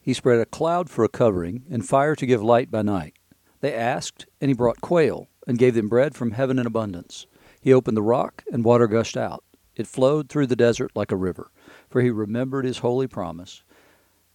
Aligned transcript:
He 0.00 0.14
spread 0.14 0.40
a 0.40 0.46
cloud 0.46 0.88
for 0.88 1.04
a 1.04 1.08
covering, 1.08 1.64
and 1.70 1.86
fire 1.86 2.16
to 2.16 2.26
give 2.26 2.42
light 2.42 2.70
by 2.70 2.82
night. 2.82 3.14
They 3.60 3.74
asked, 3.74 4.26
and 4.40 4.48
he 4.48 4.54
brought 4.54 4.80
quail, 4.80 5.28
and 5.46 5.58
gave 5.58 5.74
them 5.74 5.88
bread 5.88 6.14
from 6.14 6.32
heaven 6.32 6.58
in 6.58 6.66
abundance. 6.66 7.26
He 7.60 7.72
opened 7.72 7.96
the 7.96 8.02
rock, 8.02 8.44
and 8.50 8.64
water 8.64 8.86
gushed 8.86 9.16
out. 9.16 9.44
It 9.76 9.86
flowed 9.86 10.28
through 10.28 10.46
the 10.46 10.56
desert 10.56 10.92
like 10.94 11.12
a 11.12 11.16
river, 11.16 11.50
for 11.88 12.00
he 12.00 12.10
remembered 12.10 12.64
his 12.64 12.78
holy 12.78 13.06
promise 13.06 13.62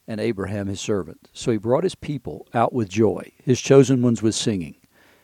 and 0.07 0.19
Abraham 0.19 0.67
his 0.67 0.79
servant. 0.79 1.29
So 1.33 1.51
he 1.51 1.57
brought 1.57 1.83
his 1.83 1.95
people 1.95 2.47
out 2.53 2.73
with 2.73 2.89
joy, 2.89 3.31
his 3.43 3.61
chosen 3.61 4.01
ones 4.01 4.21
with 4.21 4.35
singing. 4.35 4.75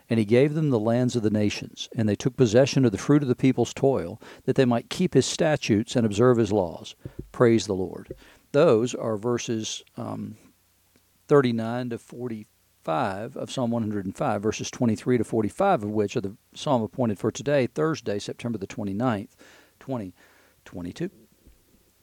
And 0.10 0.20
he 0.20 0.26
gave 0.26 0.55
them 0.55 0.71
the 0.71 0.80
lands 0.80 1.16
of 1.16 1.23
the 1.23 1.30
nations, 1.30 1.88
and 1.96 2.10
they 2.10 2.18
took 2.18 2.36
possession 2.36 2.84
of 2.84 2.92
the 2.92 2.98
fruit 2.98 3.21
of 3.21 3.30
the 3.30 3.36
people's 3.36 3.73
toil, 3.73 4.21
that 4.44 4.58
they 4.58 4.66
might 4.66 4.89
keep 4.89 5.14
his 5.14 5.26
statutes 5.26 5.96
and 5.96 6.05
observe 6.05 6.38
his 6.38 6.52
laws. 6.52 6.96
Praise 7.32 7.66
the 7.66 7.76
Lord. 7.76 8.14
Those 8.52 8.93
are 8.93 9.18
verses 9.18 9.83
um, 9.97 10.36
39 11.27 11.92
to 11.92 11.97
45 11.97 13.37
of 13.37 13.51
Psalm 13.51 13.71
105, 13.71 14.42
verses 14.42 14.69
23 14.69 15.18
to 15.18 15.23
45 15.23 15.83
of 15.83 15.89
which 15.89 16.18
are 16.18 16.21
the 16.21 16.36
psalm 16.54 16.82
appointed 16.82 17.18
for 17.18 17.32
today, 17.32 17.68
Thursday, 17.68 18.19
September 18.19 18.57
the 18.57 18.68
29th, 18.68 19.29
2022. 19.79 21.09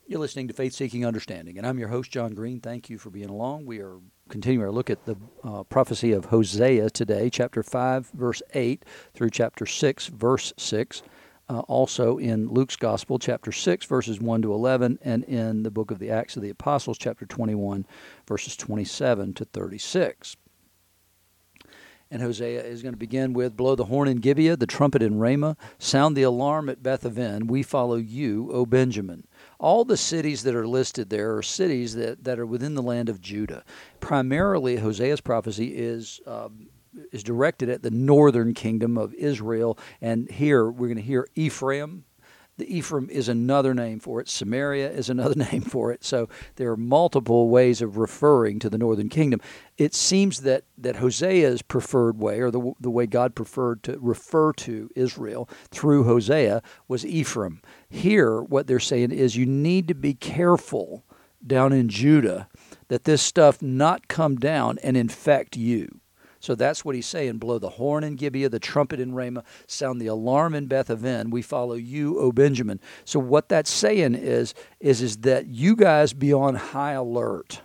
You're 0.07 0.21
listening 0.21 0.49
to 0.49 0.55
Faith 0.55 0.73
Seeking 0.73 1.05
Understanding, 1.05 1.59
and 1.59 1.67
I'm 1.67 1.79
your 1.79 1.89
host, 1.89 2.11
John 2.11 2.33
Green. 2.33 2.61
Thank 2.61 2.89
you 2.89 2.97
for 2.97 3.11
being 3.11 3.29
along. 3.29 3.67
We 3.67 3.81
are 3.81 3.99
continuing 4.31 4.65
our 4.65 4.73
look 4.73 4.89
at 4.89 5.05
the 5.05 5.17
uh, 5.45 5.65
prophecy 5.65 6.13
of 6.13 6.27
Hosea 6.27 6.89
today, 6.89 7.29
chapter 7.29 7.63
5, 7.63 8.13
verse 8.15 8.41
8, 8.55 8.87
through 9.13 9.29
chapter 9.29 9.67
6, 9.67 10.07
verse 10.07 10.55
6. 10.57 11.03
Uh, 11.51 11.61
also 11.61 12.19
in 12.19 12.49
Luke's 12.49 12.77
Gospel, 12.77 13.19
chapter 13.19 13.53
6, 13.53 13.87
verses 13.87 14.21
1 14.21 14.43
to 14.43 14.53
11, 14.53 14.99
and 15.01 15.25
in 15.25 15.63
the 15.63 15.71
book 15.71 15.91
of 15.91 15.99
the 15.99 16.11
Acts 16.11 16.37
of 16.37 16.43
the 16.43 16.51
Apostles, 16.51 16.99
chapter 16.99 17.25
21, 17.25 17.87
verses 18.27 18.55
27 18.55 19.33
to 19.33 19.45
36. 19.47 20.37
And 22.11 22.23
Hosea 22.23 22.63
is 22.63 22.83
going 22.83 22.95
to 22.95 22.99
begin 22.99 23.35
with 23.35 23.57
Blow 23.57 23.75
the 23.75 23.85
horn 23.85 24.09
in 24.09 24.19
Gibeah, 24.19 24.57
the 24.57 24.67
trumpet 24.67 25.03
in 25.03 25.19
Ramah, 25.19 25.57
sound 25.79 26.17
the 26.17 26.23
alarm 26.23 26.69
at 26.69 26.83
Beth 26.83 27.05
Aven. 27.05 27.47
We 27.47 27.63
follow 27.63 27.97
you, 27.97 28.51
O 28.51 28.65
Benjamin. 28.65 29.27
All 29.59 29.85
the 29.85 29.97
cities 29.97 30.43
that 30.45 30.55
are 30.55 30.67
listed 30.67 31.11
there 31.11 31.37
are 31.37 31.43
cities 31.43 31.95
that, 31.97 32.25
that 32.25 32.39
are 32.39 32.47
within 32.47 32.75
the 32.75 32.83
land 32.83 33.09
of 33.09 33.21
Judah. 33.21 33.63
Primarily, 34.01 34.77
Hosea's 34.77 35.21
prophecy 35.21 35.77
is. 35.77 36.21
Um, 36.27 36.69
is 37.13 37.23
directed 37.23 37.69
at 37.69 37.83
the 37.83 37.91
northern 37.91 38.55
kingdom 38.55 38.99
of 38.99 39.15
Israel, 39.15 39.79
and 40.01 40.31
here 40.31 40.71
we're 40.71 40.89
going 40.89 40.97
to 40.97 41.03
hear 41.03 41.29
Ephraim, 41.35 42.05
the 42.59 42.77
Ephraim 42.77 43.09
is 43.09 43.29
another 43.29 43.73
name 43.73 44.01
for 44.01 44.21
it. 44.21 44.29
Samaria 44.29 44.91
is 44.91 45.09
another 45.09 45.35
name 45.53 45.63
for 45.63 45.93
it. 45.93 46.05
So 46.05 46.29
there 46.57 46.71
are 46.71 46.77
multiple 46.77 47.49
ways 47.49 47.81
of 47.81 47.97
referring 47.97 48.59
to 48.59 48.69
the 48.69 48.79
northern 48.79 49.09
kingdom. 49.09 49.41
It 49.79 49.95
seems 49.95 50.41
that, 50.41 50.65
that 50.77 50.97
Hosea's 50.97 51.63
preferred 51.63 52.19
way, 52.19 52.41
or 52.41 52.51
the, 52.51 52.73
the 52.81 52.91
way 52.91 53.07
God 53.07 53.35
preferred 53.37 53.85
to 53.85 53.99
refer 54.01 54.53
to 54.55 54.91
Israel 54.97 55.49
through 55.71 56.05
Hosea, 56.05 56.63
was 56.89 57.07
Ephraim. 57.07 57.63
Here, 57.89 58.43
what 58.43 58.67
they're 58.67 58.81
saying 58.81 59.13
is 59.13 59.37
you 59.37 59.47
need 59.47 59.87
to 59.89 59.95
be 59.95 60.15
careful 60.15 61.05
down 61.47 61.73
in 61.73 61.89
Judah 61.89 62.49
that 62.89 63.05
this 63.05 63.23
stuff 63.23 63.63
not 63.63 64.09
come 64.09 64.37
down 64.37 64.79
and 64.83 64.97
infect 64.97 65.57
you. 65.57 65.98
So 66.41 66.55
that's 66.55 66.85
what 66.85 66.95
he's 66.95 67.07
saying. 67.07 67.39
Blow 67.39 67.59
the 67.59 67.71
horn 67.71 68.05
in 68.05 68.17
Gibeah, 68.17 68.49
the 68.49 68.61
trumpet 68.61 69.01
in 69.01 69.15
Ramah, 69.15 69.45
sound 69.67 70.01
the 70.01 70.07
alarm 70.07 70.55
in 70.55 70.67
Beth 70.67 70.91
Aven. 70.91 71.31
We 71.31 71.43
follow 71.43 71.75
you, 71.75 72.19
O 72.19 72.33
Benjamin. 72.33 72.81
So 73.05 73.19
what 73.19 73.49
that's 73.49 73.71
saying 73.71 74.15
is, 74.15 74.55
is, 74.81 75.03
is 75.03 75.19
that 75.19 75.47
you 75.47 75.75
guys 75.75 76.13
be 76.13 76.33
on 76.33 76.55
high 76.55 76.93
alert. 76.93 77.63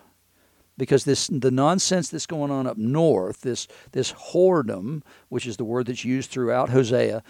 Because 0.75 1.05
this 1.05 1.27
the 1.27 1.51
nonsense 1.51 2.09
that's 2.09 2.25
going 2.25 2.49
on 2.49 2.65
up 2.65 2.77
north, 2.77 3.41
this 3.41 3.67
this 3.91 4.11
whoredom, 4.11 5.03
which 5.29 5.45
is 5.45 5.57
the 5.57 5.63
word 5.63 5.85
that's 5.85 6.03
used 6.03 6.31
throughout 6.31 6.69
Hosea, 6.69 7.21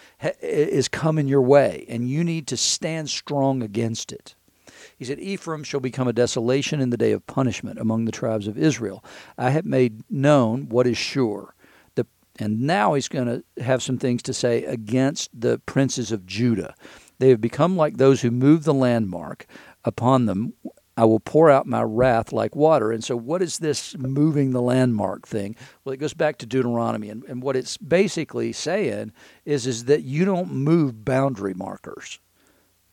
is 0.42 0.88
coming 0.88 1.28
your 1.28 1.42
way, 1.42 1.86
and 1.90 2.10
you 2.10 2.24
need 2.24 2.48
to 2.48 2.56
stand 2.56 3.10
strong 3.10 3.62
against 3.62 4.14
it. 4.14 4.36
He 4.98 5.06
said, 5.06 5.20
Ephraim 5.20 5.64
shall 5.64 5.80
become 5.80 6.08
a 6.08 6.14
desolation 6.14 6.80
in 6.80 6.90
the 6.90 6.98
day 6.98 7.12
of 7.12 7.26
punishment 7.28 7.80
among 7.80 8.06
the 8.06 8.12
tribes 8.12 8.48
of 8.48 8.58
Israel. 8.58 9.04
I 9.38 9.50
have 9.52 9.66
made 9.66 10.04
known 10.10 10.70
what 10.70 10.88
is 10.88 10.98
sure. 10.98 11.56
The, 11.96 12.06
and 12.40 12.62
now 12.62 12.94
he's 12.94 13.08
going 13.08 13.28
to 13.28 13.64
have 13.64 13.84
some 13.84 13.98
things 13.98 14.22
to 14.24 14.34
say 14.34 14.64
against 14.64 15.30
the 15.40 15.60
princes 15.66 16.12
of 16.12 16.26
Judah. 16.26 16.76
They 17.20 17.30
have 17.30 17.42
become 17.42 17.78
like 17.78 17.98
those 17.98 18.22
who 18.22 18.32
move 18.32 18.64
the 18.64 18.74
landmark 18.74 19.46
upon 19.86 20.26
them. 20.26 20.54
I 20.96 21.06
will 21.06 21.20
pour 21.20 21.50
out 21.50 21.66
my 21.66 21.82
wrath 21.82 22.32
like 22.32 22.56
water. 22.56 22.92
And 22.92 23.04
so, 23.04 23.16
what 23.16 23.42
is 23.42 23.58
this 23.58 23.98
moving 23.98 24.52
the 24.52 24.62
landmark 24.62 25.28
thing? 25.28 25.56
Well, 25.84 25.94
it 25.94 25.98
goes 25.98 26.14
back 26.14 26.38
to 26.40 26.46
Deuteronomy. 26.46 27.10
And, 27.10 27.24
and 27.24 27.42
what 27.42 27.56
it's 27.56 27.78
basically 27.78 28.54
saying 28.54 29.12
is, 29.46 29.66
is 29.66 29.86
that 29.86 30.04
you 30.04 30.26
don't 30.26 30.52
move 30.52 31.04
boundary 31.04 31.54
markers. 31.56 32.20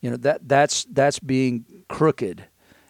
You 0.01 0.11
know 0.11 0.17
that 0.19 0.49
that's 0.49 0.85
that's 0.85 1.19
being 1.19 1.65
crooked. 1.89 2.45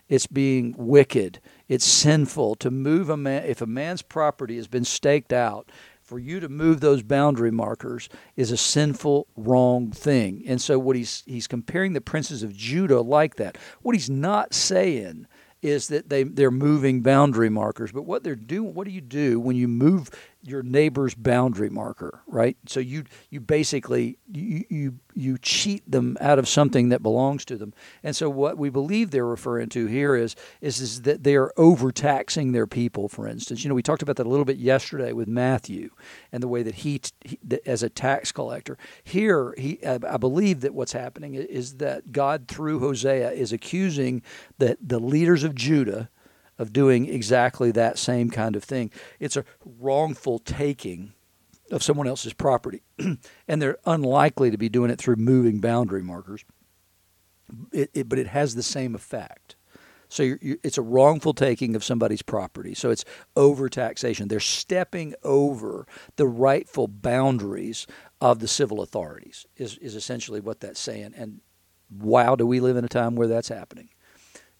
It's 0.09 0.27
being 0.27 0.75
wicked. 0.77 1.41
It's 1.69 1.85
sinful 1.85 2.57
to 2.57 2.71
move 2.71 3.09
a 3.11 3.17
man 3.17 3.45
if 3.45 3.61
a 3.61 3.67
man's 3.67 4.03
property 4.03 4.57
has 4.57 4.67
been 4.67 4.85
staked 4.85 5.33
out. 5.33 5.71
For 6.03 6.19
you 6.19 6.41
to 6.41 6.49
move 6.49 6.81
those 6.81 7.05
boundary 7.05 7.53
markers 7.53 8.09
is 8.35 8.51
a 8.51 8.57
sinful, 8.57 9.29
wrong 9.37 9.93
thing. 9.93 10.43
And 10.45 10.61
so 10.61 10.77
what 10.77 10.97
he's 10.97 11.23
he's 11.27 11.47
comparing 11.47 11.93
the 11.93 12.01
princes 12.01 12.43
of 12.43 12.53
Judah 12.53 13.01
like 13.01 13.37
that. 13.37 13.57
What 13.83 13.95
he's 13.95 14.11
not 14.11 14.53
saying 14.53 15.29
is 15.63 15.89
that 15.89 16.09
they 16.09 16.25
they're 16.25 16.51
moving 16.51 17.03
boundary 17.03 17.49
markers. 17.49 17.93
But 17.93 18.03
what 18.03 18.25
they're 18.25 18.35
doing, 18.35 18.75
what 18.75 18.87
do 18.87 18.93
you 18.93 19.01
do 19.01 19.39
when 19.39 19.55
you 19.55 19.69
move 19.69 20.11
your 20.43 20.63
neighbor's 20.63 21.15
boundary 21.15 21.69
marker, 21.69 22.23
right? 22.27 22.57
So 22.67 22.81
you 22.81 23.05
you 23.29 23.41
basically 23.41 24.19
you 24.31 24.65
you 24.69 24.95
you 25.15 25.39
cheat 25.39 25.89
them 25.91 26.17
out 26.21 26.39
of 26.39 26.49
something 26.49 26.89
that 26.89 27.03
belongs 27.03 27.45
to 27.47 27.57
them. 27.57 27.75
And 28.03 28.17
so 28.17 28.31
what 28.31 28.57
we 28.57 28.71
believe 28.71 29.11
they're 29.11 29.27
referring 29.27 29.69
to 29.71 29.87
here 29.87 30.15
is 30.17 30.35
is 30.61 30.81
is 30.81 31.03
that 31.03 31.25
they 31.25 31.37
are 31.37 31.53
overtaxing 31.57 32.53
their 32.53 32.67
people. 32.67 33.09
For 33.09 33.29
instance, 33.29 33.63
you 33.63 33.69
know 33.69 33.75
we 33.75 33.83
talked 33.83 34.03
about 34.03 34.17
that 34.17 34.27
a 34.27 34.31
little 34.31 34.47
bit 34.47 34.57
yesterday 34.57 35.13
with 35.13 35.29
Matthew 35.29 35.91
and 36.33 36.43
the 36.43 36.49
way 36.49 36.63
that 36.63 36.77
he, 36.77 37.01
he 37.25 37.39
as 37.67 37.83
a 37.83 37.91
tax 37.91 38.33
collector. 38.33 38.79
Here 39.05 39.55
he 39.59 39.79
I 39.85 40.17
believe 40.17 40.61
that 40.61 40.75
what's 40.75 40.93
happening 40.93 41.35
is 41.35 41.77
that 41.77 42.13
God 42.13 42.49
through 42.49 42.81
Hosea 42.81 43.31
is 43.33 43.53
accusing 43.53 44.23
that 44.59 44.79
the 44.81 44.99
leaders 44.99 45.45
of 45.45 45.55
Judah 45.55 46.09
of 46.61 46.75
doing 46.75 47.09
exactly 47.09 47.71
that 47.71 47.99
same 47.99 48.29
kind 48.29 48.55
of 48.55 48.63
thing. 48.63 48.91
It's 49.19 49.37
a 49.37 49.47
wrongful 49.65 50.39
taking 50.39 51.15
of 51.71 51.83
someone 51.83 52.07
else's 52.07 52.35
property, 52.35 52.83
and 53.49 53.63
they're 53.63 53.79
unlikely 53.87 54.51
to 54.51 54.59
be 54.59 54.69
doing 54.69 54.91
it 54.91 54.99
through 54.99 55.17
moving 55.17 55.61
boundary 55.61 56.03
markers. 56.03 56.45
It, 57.73 57.91
it, 57.95 58.09
but 58.11 58.19
it 58.19 58.27
has 58.27 58.55
the 58.55 58.63
same 58.63 58.95
effect. 58.95 59.57
So 60.11 60.23
you're, 60.23 60.39
you're, 60.43 60.59
it's 60.63 60.77
a 60.77 60.83
wrongful 60.83 61.33
taking 61.33 61.75
of 61.75 61.83
somebody's 61.83 62.21
property. 62.21 62.75
So 62.75 62.91
it's 62.91 63.07
overtaxation. 63.37 64.29
They're 64.29 64.39
stepping 64.39 65.15
over 65.23 65.87
the 66.17 66.27
rightful 66.27 66.89
boundaries 66.89 67.87
of 68.21 68.41
the 68.41 68.49
civil 68.49 68.83
authorities. 68.83 69.47
Is 69.57 69.79
is 69.79 69.95
essentially 69.95 70.41
what 70.41 70.61
that's 70.61 70.81
saying. 70.81 71.15
And 71.17 71.41
wow, 71.91 72.37
do 72.37 72.47
we 72.47 72.61
live 72.61 72.77
in 72.77 72.85
a 72.85 72.89
time 72.89 73.15
where 73.15 73.29
that's 73.29 73.49
happening? 73.49 73.89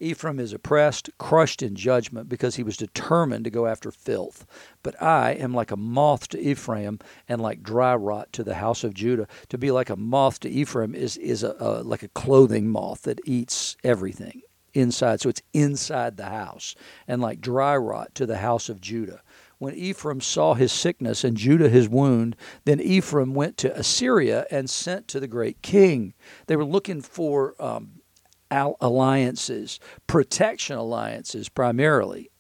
Ephraim 0.01 0.41
is 0.41 0.53
oppressed, 0.53 1.11
crushed 1.19 1.63
in 1.63 1.75
judgment, 1.75 2.29
because 2.29 2.57
he 2.57 2.63
was 2.63 2.77
determined 2.77 3.45
to 3.45 3.51
go 3.51 3.67
after 3.67 3.91
filth. 3.91 4.47
But 4.83 5.01
I 5.01 5.33
am 5.33 5.55
like 5.55 5.71
a 5.71 5.77
moth 5.77 6.29
to 6.29 6.41
Ephraim, 6.41 6.99
and 7.29 7.41
like 7.41 7.63
dry 7.63 7.95
rot 7.95 8.33
to 8.33 8.43
the 8.43 8.55
house 8.55 8.83
of 8.83 8.95
Judah. 8.95 9.29
To 9.51 9.59
be 9.59 9.71
like 9.71 9.91
a 9.91 9.97
moth 9.97 10.41
to 10.41 10.49
Ephraim 10.49 10.95
is 10.95 11.17
is 11.19 11.43
a, 11.43 11.55
a 11.61 11.83
like 11.83 12.03
a 12.03 12.09
clothing 12.09 12.69
moth 12.69 13.03
that 13.03 13.21
eats 13.27 13.77
everything 13.85 14.41
inside. 14.73 15.21
So 15.21 15.29
it's 15.29 15.43
inside 15.53 16.17
the 16.17 16.27
house, 16.27 16.75
and 17.07 17.21
like 17.21 17.41
dry 17.41 17.77
rot 17.77 18.15
to 18.15 18.27
the 18.27 18.39
house 18.39 18.69
of 18.69 18.81
Judah 18.81 19.21
when 19.61 19.75
Ephraim 19.75 20.23
saw 20.23 20.55
his 20.55 20.73
sickness 20.73 21.23
and 21.23 21.37
Judah 21.37 21.69
his 21.69 21.87
wound, 21.87 22.35
then 22.65 22.81
Ephraim 22.81 23.35
went 23.35 23.59
to 23.59 23.79
Assyria 23.79 24.47
and 24.51 24.71
sent 24.71 25.07
to 25.09 25.21
the 25.21 25.29
great 25.29 25.61
king. 25.61 26.15
They 26.47 26.57
were 26.57 26.65
looking 26.65 27.03
for 27.03 27.55
um, 27.63 28.00
alliances, 28.51 29.81
protection 30.07 30.77
alliances 30.77 31.49
primarily. 31.49 32.31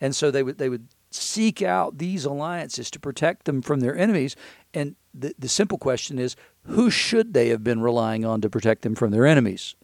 And 0.00 0.14
so 0.14 0.30
they 0.30 0.42
would 0.42 0.58
they 0.58 0.68
would 0.68 0.88
seek 1.10 1.62
out 1.62 1.98
these 1.98 2.24
alliances 2.24 2.90
to 2.90 3.00
protect 3.00 3.44
them 3.44 3.62
from 3.62 3.80
their 3.80 3.96
enemies. 3.96 4.36
And 4.74 4.96
the, 5.14 5.34
the 5.38 5.48
simple 5.48 5.78
question 5.78 6.18
is 6.18 6.36
who 6.64 6.90
should 6.90 7.32
they 7.32 7.48
have 7.48 7.64
been 7.64 7.80
relying 7.80 8.24
on 8.24 8.40
to 8.42 8.50
protect 8.50 8.82
them 8.82 8.94
from 8.94 9.10
their 9.10 9.26
enemies? 9.26 9.74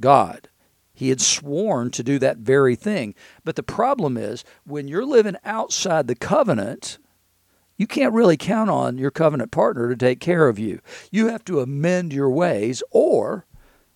God. 0.00 0.48
He 0.96 1.08
had 1.08 1.20
sworn 1.20 1.90
to 1.90 2.04
do 2.04 2.20
that 2.20 2.38
very 2.38 2.76
thing. 2.76 3.16
But 3.44 3.56
the 3.56 3.64
problem 3.64 4.16
is 4.16 4.44
when 4.64 4.86
you're 4.86 5.04
living 5.04 5.36
outside 5.44 6.06
the 6.06 6.14
covenant, 6.14 6.98
you 7.76 7.88
can't 7.88 8.14
really 8.14 8.36
count 8.36 8.70
on 8.70 8.96
your 8.96 9.10
covenant 9.10 9.50
partner 9.50 9.88
to 9.88 9.96
take 9.96 10.20
care 10.20 10.48
of 10.48 10.58
you. 10.58 10.80
You 11.10 11.28
have 11.28 11.44
to 11.46 11.60
amend 11.60 12.12
your 12.12 12.30
ways 12.30 12.80
or 12.92 13.44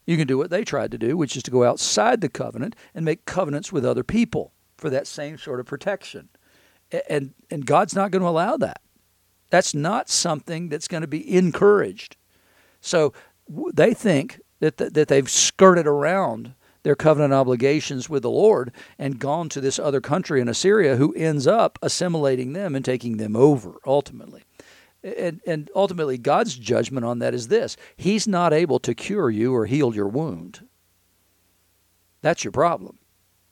you 0.08 0.16
can 0.16 0.26
do 0.26 0.38
what 0.38 0.48
they 0.48 0.64
tried 0.64 0.90
to 0.92 0.98
do, 0.98 1.18
which 1.18 1.36
is 1.36 1.42
to 1.42 1.50
go 1.50 1.64
outside 1.64 2.22
the 2.22 2.30
covenant 2.30 2.74
and 2.94 3.04
make 3.04 3.26
covenants 3.26 3.70
with 3.70 3.84
other 3.84 4.02
people. 4.02 4.52
for 4.78 4.88
that 4.90 5.06
same 5.08 5.36
sort 5.36 5.58
of 5.58 5.66
protection. 5.66 6.28
And, 7.10 7.34
and 7.50 7.66
God's 7.66 7.96
not 7.96 8.12
going 8.12 8.22
to 8.22 8.28
allow 8.28 8.56
that. 8.56 8.80
That's 9.50 9.74
not 9.74 10.08
something 10.08 10.68
that's 10.68 10.86
going 10.86 11.00
to 11.00 11.08
be 11.08 11.36
encouraged. 11.36 12.16
So 12.80 13.12
they 13.74 13.92
think 13.92 14.40
that, 14.60 14.76
that 14.76 15.08
they've 15.08 15.28
skirted 15.28 15.86
around 15.86 16.54
their 16.84 16.94
covenant 16.94 17.34
obligations 17.34 18.08
with 18.08 18.22
the 18.22 18.30
Lord 18.30 18.72
and 18.98 19.18
gone 19.18 19.48
to 19.48 19.60
this 19.60 19.80
other 19.80 20.00
country 20.00 20.40
in 20.40 20.48
Assyria 20.48 20.94
who 20.96 21.12
ends 21.14 21.46
up 21.48 21.76
assimilating 21.82 22.52
them 22.52 22.76
and 22.76 22.84
taking 22.84 23.16
them 23.16 23.34
over 23.34 23.74
ultimately. 23.84 24.44
And, 25.16 25.40
and 25.46 25.70
ultimately, 25.74 26.18
God's 26.18 26.56
judgment 26.56 27.06
on 27.06 27.18
that 27.20 27.34
is 27.34 27.48
this 27.48 27.76
He's 27.96 28.26
not 28.26 28.52
able 28.52 28.78
to 28.80 28.94
cure 28.94 29.30
you 29.30 29.54
or 29.54 29.66
heal 29.66 29.94
your 29.94 30.08
wound. 30.08 30.66
That's 32.20 32.44
your 32.44 32.52
problem. 32.52 32.98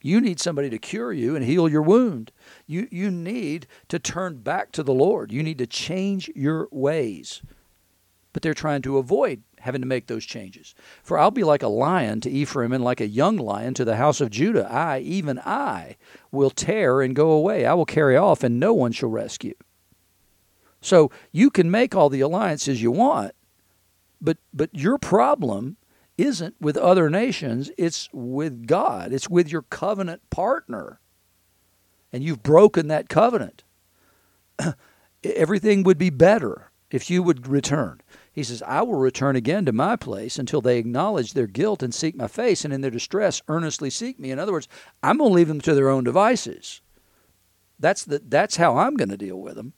You 0.02 0.20
need 0.20 0.38
somebody 0.38 0.70
to 0.70 0.78
cure 0.78 1.12
you 1.12 1.34
and 1.34 1.44
heal 1.44 1.68
your 1.68 1.82
wound. 1.82 2.30
You, 2.66 2.86
you 2.90 3.10
need 3.10 3.66
to 3.88 3.98
turn 3.98 4.38
back 4.38 4.70
to 4.72 4.82
the 4.82 4.94
Lord. 4.94 5.32
You 5.32 5.42
need 5.42 5.58
to 5.58 5.66
change 5.66 6.30
your 6.34 6.68
ways. 6.70 7.42
But 8.32 8.42
they're 8.42 8.54
trying 8.54 8.82
to 8.82 8.98
avoid 8.98 9.42
having 9.60 9.80
to 9.80 9.86
make 9.86 10.06
those 10.06 10.24
changes. 10.24 10.74
For 11.02 11.18
I'll 11.18 11.30
be 11.30 11.42
like 11.42 11.62
a 11.62 11.68
lion 11.68 12.20
to 12.20 12.30
Ephraim 12.30 12.72
and 12.72 12.84
like 12.84 13.00
a 13.00 13.08
young 13.08 13.36
lion 13.36 13.74
to 13.74 13.84
the 13.84 13.96
house 13.96 14.20
of 14.20 14.30
Judah. 14.30 14.70
I, 14.70 15.00
even 15.00 15.40
I, 15.40 15.96
will 16.30 16.50
tear 16.50 17.00
and 17.00 17.16
go 17.16 17.30
away. 17.30 17.66
I 17.66 17.74
will 17.74 17.86
carry 17.86 18.16
off, 18.16 18.44
and 18.44 18.60
no 18.60 18.74
one 18.74 18.92
shall 18.92 19.08
rescue. 19.08 19.54
So 20.86 21.10
you 21.32 21.50
can 21.50 21.68
make 21.68 21.96
all 21.96 22.08
the 22.08 22.20
alliances 22.20 22.80
you 22.80 22.92
want, 22.92 23.32
but 24.20 24.38
but 24.54 24.70
your 24.72 24.98
problem 24.98 25.78
isn't 26.16 26.54
with 26.60 26.76
other 26.76 27.10
nations, 27.10 27.72
it's 27.76 28.08
with 28.12 28.68
God. 28.68 29.12
It's 29.12 29.28
with 29.28 29.50
your 29.50 29.62
covenant 29.62 30.22
partner. 30.30 31.00
And 32.12 32.22
you've 32.22 32.44
broken 32.44 32.86
that 32.86 33.08
covenant. 33.08 33.64
Everything 35.24 35.82
would 35.82 35.98
be 35.98 36.08
better 36.08 36.70
if 36.92 37.10
you 37.10 37.20
would 37.20 37.48
return. 37.48 38.00
He 38.32 38.44
says, 38.44 38.62
I 38.62 38.82
will 38.82 38.94
return 38.94 39.34
again 39.34 39.64
to 39.64 39.72
my 39.72 39.96
place 39.96 40.38
until 40.38 40.60
they 40.60 40.78
acknowledge 40.78 41.32
their 41.32 41.48
guilt 41.48 41.82
and 41.82 41.92
seek 41.92 42.14
my 42.14 42.28
face, 42.28 42.64
and 42.64 42.72
in 42.72 42.80
their 42.80 42.92
distress 42.92 43.42
earnestly 43.48 43.90
seek 43.90 44.20
me. 44.20 44.30
In 44.30 44.38
other 44.38 44.52
words, 44.52 44.68
I'm 45.02 45.18
going 45.18 45.30
to 45.30 45.34
leave 45.34 45.48
them 45.48 45.60
to 45.62 45.74
their 45.74 45.88
own 45.88 46.04
devices. 46.04 46.80
That's, 47.80 48.04
the, 48.04 48.22
that's 48.24 48.56
how 48.56 48.78
I'm 48.78 48.94
going 48.94 49.08
to 49.08 49.16
deal 49.16 49.40
with 49.40 49.56
them. 49.56 49.72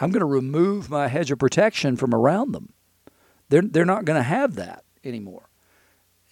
I'm 0.00 0.10
going 0.10 0.20
to 0.20 0.26
remove 0.26 0.90
my 0.90 1.08
hedge 1.08 1.30
of 1.30 1.38
protection 1.38 1.96
from 1.96 2.14
around 2.14 2.52
them. 2.52 2.72
They're, 3.50 3.62
they're 3.62 3.84
not 3.84 4.04
going 4.04 4.18
to 4.18 4.22
have 4.22 4.54
that 4.56 4.84
anymore. 5.04 5.50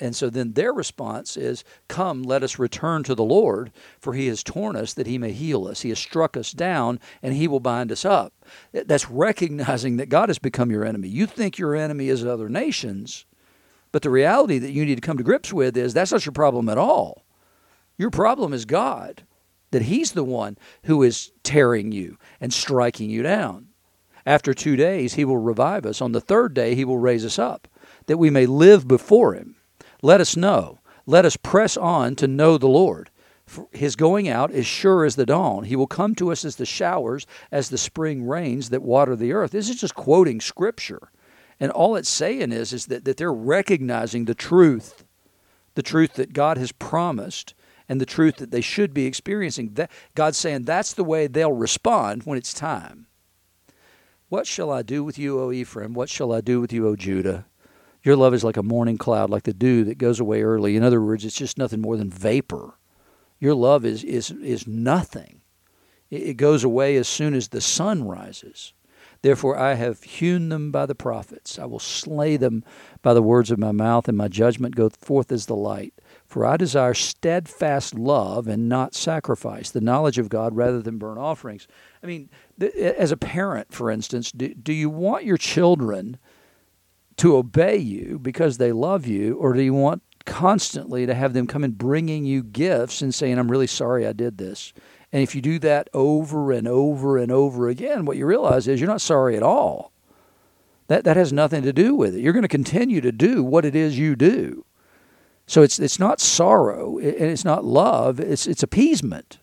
And 0.01 0.15
so 0.15 0.31
then 0.31 0.53
their 0.53 0.73
response 0.73 1.37
is, 1.37 1.65
Come, 1.89 2.23
let 2.23 2.43
us 2.43 2.59
return 2.59 3.03
to 3.05 3.15
the 3.15 3.25
Lord, 3.25 3.73
for 3.99 4.15
he 4.15 4.29
has 4.29 4.45
torn 4.45 4.77
us 4.77 4.95
that 4.95 5.09
he 5.09 5.19
may 5.19 5.33
heal 5.33 5.67
us. 5.67 5.83
He 5.83 5.89
has 5.89 5.99
struck 5.99 6.37
us 6.37 6.53
down, 6.53 7.01
and 7.23 7.35
he 7.35 7.49
will 7.49 7.61
bind 7.61 7.91
us 7.91 8.05
up. 8.05 8.33
That's 8.73 9.11
recognizing 9.11 9.97
that 9.97 10.09
God 10.09 10.29
has 10.29 10.39
become 10.39 10.71
your 10.71 10.85
enemy. 10.85 11.09
You 11.09 11.27
think 11.27 11.59
your 11.59 11.75
enemy 11.75 12.09
is 12.09 12.25
other 12.25 12.49
nations, 12.49 13.27
but 13.91 14.03
the 14.03 14.11
reality 14.11 14.59
that 14.59 14.71
you 14.71 14.85
need 14.85 14.97
to 14.97 15.01
come 15.01 15.19
to 15.19 15.25
grips 15.25 15.53
with 15.53 15.77
is 15.77 15.95
that's 15.95 16.13
not 16.13 16.25
your 16.25 16.33
problem 16.33 16.69
at 16.69 16.79
all. 16.79 17.25
Your 17.97 18.11
problem 18.11 18.53
is 18.53 18.65
God, 18.65 19.25
that 19.71 19.83
he's 19.83 20.13
the 20.13 20.25
one 20.25 20.57
who 20.85 21.03
is 21.03 21.33
tearing 21.43 21.93
you 21.93 22.17
and 22.41 22.53
striking 22.53 23.11
you 23.11 23.23
down. 23.23 23.69
After 24.25 24.53
two 24.53 24.77
days, 24.77 25.15
he 25.15 25.25
will 25.25 25.39
revive 25.39 25.87
us. 25.87 26.03
On 26.03 26.13
the 26.13 26.21
third 26.21 26.55
day, 26.55 26.75
he 26.75 26.85
will 26.85 26.99
raise 26.99 27.25
us 27.25 27.39
up, 27.39 27.67
that 28.07 28.19
we 28.19 28.31
may 28.31 28.47
live 28.47 28.87
before 28.87 29.35
him. 29.35 29.57
Let 30.03 30.21
us 30.21 30.37
know. 30.37 30.81
Let 31.07 31.25
us 31.25 31.37
press 31.37 31.77
on 31.77 32.15
to 32.17 32.29
know 32.29 32.59
the 32.59 32.69
Lord. 32.69 33.11
His 33.73 33.97
going 33.97 34.29
out 34.29 34.51
is 34.51 34.67
sure 34.67 35.07
as 35.07 35.17
the 35.17 35.25
dawn. 35.25 35.65
He 35.65 35.77
will 35.77 35.87
come 35.87 36.15
to 36.17 36.31
us 36.31 36.45
as 36.45 36.57
the 36.57 36.67
showers, 36.67 37.27
as 37.51 37.71
the 37.71 37.79
spring 37.79 38.27
rains 38.27 38.69
that 38.69 38.83
water 38.83 39.17
the 39.17 39.33
earth. 39.33 39.53
This 39.53 39.71
is 39.71 39.81
just 39.81 39.95
quoting 39.95 40.41
scripture. 40.41 41.11
And 41.59 41.73
all 41.73 41.97
it's 41.97 42.11
saying 42.11 42.53
is, 42.53 42.75
is 42.75 42.87
that, 42.87 43.07
that 43.07 43.17
they're 43.17 43.33
recognizing 43.33 44.27
the 44.27 44.35
truth, 44.35 45.05
the 45.75 45.83
truth 45.83 46.15
that 46.15 46.35
God 46.35 46.59
has 46.59 46.73
promised, 46.73 47.55
and 47.89 48.01
the 48.01 48.07
truth 48.07 48.37
that 48.37 48.51
they 48.51 48.61
should 48.61 48.93
be 48.93 49.07
experiencing. 49.07 49.75
That, 49.75 49.91
God's 50.15 50.39
saying 50.39 50.65
that's 50.65 50.93
the 50.93 51.05
way 51.05 51.27
they'll 51.27 51.53
respond 51.53 52.23
when 52.25 52.39
it's 52.39 52.53
time. 52.53 53.07
What 54.29 54.47
shall 54.47 54.71
I 54.71 54.83
do 54.83 55.03
with 55.03 55.19
you, 55.19 55.41
O 55.41 55.51
Ephraim? 55.53 55.95
What 55.95 56.11
shall 56.11 56.33
I 56.33 56.41
do 56.43 56.61
with 56.61 56.73
you, 56.73 56.87
O 56.87 56.97
Judah? 56.97 57.47
Your 58.03 58.17
love 58.17 58.35
is 58.35 58.45
like 58.45 58.57
a 58.57 58.63
morning 58.63 58.99
cloud, 58.99 59.31
like 59.31 59.45
the 59.45 59.55
dew 59.55 59.85
that 59.85 59.99
goes 59.99 60.21
away 60.21 60.43
early. 60.43 60.77
In 60.77 60.83
other 60.83 61.01
words, 61.01 61.25
it's 61.25 61.37
just 61.37 61.59
nothing 61.59 61.81
more 61.81 61.97
than 61.97 62.11
vapor. 62.11 62.75
Your 63.39 63.55
love 63.55 63.85
is, 63.85 64.05
is, 64.05 64.31
is 64.31 64.67
nothing. 64.67 65.41
It, 66.11 66.37
goes 66.39 66.65
away 66.65 66.97
as 66.97 67.07
soon 67.07 67.35
as 67.35 67.49
the 67.49 67.61
sun 67.61 68.05
rises. 68.05 68.73
Therefore, 69.21 69.59
I 69.59 69.75
have 69.75 70.03
hewn 70.03 70.49
them 70.49 70.71
by 70.71 70.87
the 70.87 70.95
prophets. 70.95 71.59
I 71.59 71.67
will 71.67 71.81
slay 71.81 72.37
them 72.37 72.65
by 73.03 73.15
the 73.15 73.23
words 73.23 73.51
of 73.51 73.59
my 73.59 73.73
mouth, 73.73 74.09
and 74.09 74.17
my 74.17 74.29
judgment 74.29 74.77
goeth 74.77 74.97
forth 74.97 75.33
as 75.33 75.47
the 75.47 75.57
light. 75.57 75.93
For 76.29 76.45
I 76.45 76.59
desire 76.59 76.93
steadfast 76.93 77.95
love 77.95 78.49
and 78.49 78.69
not 78.69 78.95
sacrifice, 78.95 79.71
the 79.71 79.81
knowledge 79.81 80.19
of 80.19 80.29
God 80.29 80.55
rather 80.55 80.83
than 80.83 80.99
burnt 80.99 81.19
offerings. 81.19 81.67
I 82.03 82.07
mean, 82.07 82.29
th- 82.61 82.75
as 82.75 83.11
a 83.11 83.17
parent, 83.17 83.73
for 83.73 83.91
instance, 83.91 84.31
do, 84.31 84.53
do 84.53 84.75
you 84.75 84.91
want 84.91 85.25
your 85.25 85.39
children 85.39 86.19
to 87.17 87.35
obey 87.35 87.79
you 87.79 88.19
because 88.21 88.59
they 88.59 88.73
love 88.73 89.07
you, 89.07 89.37
or 89.37 89.55
do 89.55 89.63
you 89.63 89.73
want 89.73 90.03
constantly 90.27 91.07
to 91.07 91.15
have 91.15 91.33
them 91.33 91.47
come 91.47 91.65
and 91.65 91.79
bringing 91.79 92.27
you 92.27 92.43
gifts 92.43 93.01
and 93.01 93.15
saying, 93.15 93.39
I'm 93.39 93.51
really 93.51 93.67
sorry 93.67 94.07
I 94.07 94.13
did 94.13 94.37
this? 94.37 94.75
And 95.11 95.23
if 95.23 95.35
you 95.35 95.41
do 95.41 95.59
that 95.61 95.89
over 95.95 96.53
and 96.53 96.69
over 96.69 97.17
and 97.17 97.33
over 97.33 97.69
again, 97.69 98.05
what 98.05 98.19
you 98.19 98.27
realize 98.27 98.69
is 98.69 98.81
you're 98.81 98.91
not 98.91 99.01
sorry 99.01 99.35
at 99.35 99.43
all. 99.43 99.93
That, 100.89 101.05
that 101.05 101.17
has 101.17 101.33
nothing 101.33 101.63
to 101.63 101.73
do 101.73 101.95
with 101.95 102.15
it. 102.15 102.21
You're 102.21 102.35
going 102.35 102.43
to 102.43 102.49
continue 102.49 103.01
to 103.01 103.13
do 103.13 103.43
what 103.43 103.65
it 103.65 103.75
is 103.75 103.99
you 103.99 104.15
do. 104.15 104.67
So 105.49 105.63
it's, 105.63 105.79
it's 105.79 105.99
not 105.99 106.21
sorrow 106.21 106.99
and 106.99 107.07
it's 107.07 107.45
not 107.45 107.65
love, 107.65 108.21
it's, 108.21 108.47
it's 108.47 108.63
appeasement. 108.63 109.39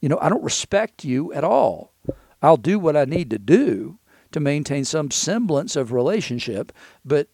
You 0.00 0.10
know, 0.10 0.18
I 0.20 0.28
don't 0.28 0.44
respect 0.44 1.02
you 1.02 1.32
at 1.32 1.42
all. 1.42 1.94
I'll 2.42 2.58
do 2.58 2.78
what 2.78 2.94
I 2.94 3.06
need 3.06 3.30
to 3.30 3.38
do 3.38 3.98
to 4.32 4.38
maintain 4.38 4.84
some 4.84 5.10
semblance 5.10 5.76
of 5.76 5.92
relationship, 5.92 6.72
but 7.06 7.28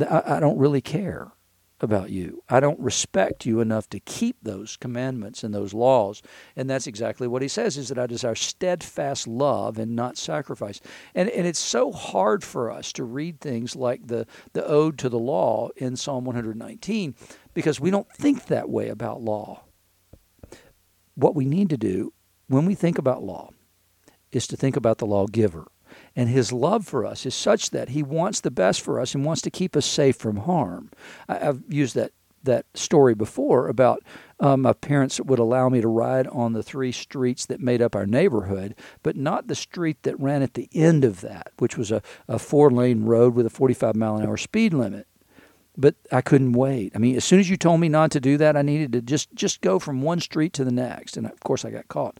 I, 0.00 0.40
don't 0.40 0.56
really 0.56 0.80
care 0.80 1.32
about 1.80 2.10
you. 2.10 2.42
I 2.48 2.60
don't 2.60 2.80
respect 2.80 3.44
you 3.44 3.60
enough 3.60 3.88
to 3.90 4.00
keep 4.00 4.36
those 4.42 4.76
commandments 4.76 5.44
and 5.44 5.54
those 5.54 5.74
laws. 5.74 6.22
And 6.54 6.70
that's 6.70 6.86
exactly 6.86 7.28
what 7.28 7.42
he 7.42 7.48
says 7.48 7.76
is 7.76 7.88
that 7.88 7.98
I 7.98 8.06
desire 8.06 8.34
steadfast 8.34 9.26
love 9.26 9.78
and 9.78 9.94
not 9.94 10.16
sacrifice. 10.16 10.80
And 11.14 11.28
and 11.28 11.46
it's 11.46 11.58
so 11.58 11.92
hard 11.92 12.42
for 12.42 12.70
us 12.70 12.92
to 12.94 13.04
read 13.04 13.40
things 13.40 13.76
like 13.76 14.06
the 14.06 14.26
the 14.54 14.66
ode 14.66 14.98
to 14.98 15.08
the 15.08 15.18
law 15.18 15.68
in 15.76 15.96
Psalm 15.96 16.24
119 16.24 17.14
because 17.52 17.78
we 17.78 17.90
don't 17.90 18.10
think 18.10 18.46
that 18.46 18.70
way 18.70 18.88
about 18.88 19.22
law. 19.22 19.64
What 21.14 21.34
we 21.34 21.44
need 21.44 21.70
to 21.70 21.76
do 21.76 22.12
when 22.48 22.66
we 22.66 22.74
think 22.74 22.98
about 22.98 23.22
law 23.22 23.50
is 24.32 24.46
to 24.48 24.56
think 24.56 24.76
about 24.76 24.98
the 24.98 25.06
lawgiver. 25.06 25.66
And 26.16 26.30
his 26.30 26.50
love 26.50 26.86
for 26.86 27.04
us 27.04 27.26
is 27.26 27.34
such 27.34 27.70
that 27.70 27.90
he 27.90 28.02
wants 28.02 28.40
the 28.40 28.50
best 28.50 28.80
for 28.80 28.98
us 28.98 29.14
and 29.14 29.24
wants 29.24 29.42
to 29.42 29.50
keep 29.50 29.76
us 29.76 29.84
safe 29.84 30.16
from 30.16 30.38
harm. 30.38 30.90
I, 31.28 31.36
have 31.36 31.62
used 31.68 31.94
that 31.94 32.12
that 32.46 32.64
story 32.74 33.14
before 33.14 33.68
about 33.68 34.02
um, 34.40 34.62
my 34.62 34.72
parents 34.72 35.20
would 35.20 35.38
allow 35.38 35.68
me 35.68 35.80
to 35.80 35.88
ride 35.88 36.26
on 36.28 36.52
the 36.52 36.62
three 36.62 36.92
streets 36.92 37.44
that 37.46 37.60
made 37.60 37.82
up 37.82 37.94
our 37.94 38.06
neighborhood, 38.06 38.74
but 39.02 39.16
not 39.16 39.48
the 39.48 39.54
street 39.54 40.02
that 40.04 40.18
ran 40.18 40.42
at 40.42 40.54
the 40.54 40.68
end 40.72 41.04
of 41.04 41.20
that, 41.20 41.52
which 41.58 41.76
was 41.76 41.90
a, 41.90 42.02
a 42.28 42.38
four 42.38 42.70
lane 42.70 43.04
road 43.04 43.34
with 43.34 43.46
a 43.46 43.50
45 43.50 43.94
mile 43.94 44.16
an 44.16 44.26
hour 44.26 44.36
speed 44.36 44.72
limit. 44.72 45.06
But 45.76 45.96
I 46.10 46.22
couldn't 46.22 46.52
wait. 46.52 46.92
I 46.94 46.98
mean, 46.98 47.16
as 47.16 47.24
soon 47.24 47.40
as 47.40 47.50
you 47.50 47.58
told 47.58 47.80
me 47.80 47.90
not 47.90 48.10
to 48.12 48.20
do 48.20 48.38
that, 48.38 48.56
I 48.56 48.62
needed 48.62 48.92
to 48.92 49.02
just 49.02 49.34
just 49.34 49.60
go 49.60 49.78
from 49.78 50.00
one 50.00 50.20
street 50.20 50.54
to 50.54 50.64
the 50.64 50.72
next, 50.72 51.18
and 51.18 51.26
of 51.26 51.40
course 51.40 51.66
I 51.66 51.70
got 51.70 51.88
caught. 51.88 52.18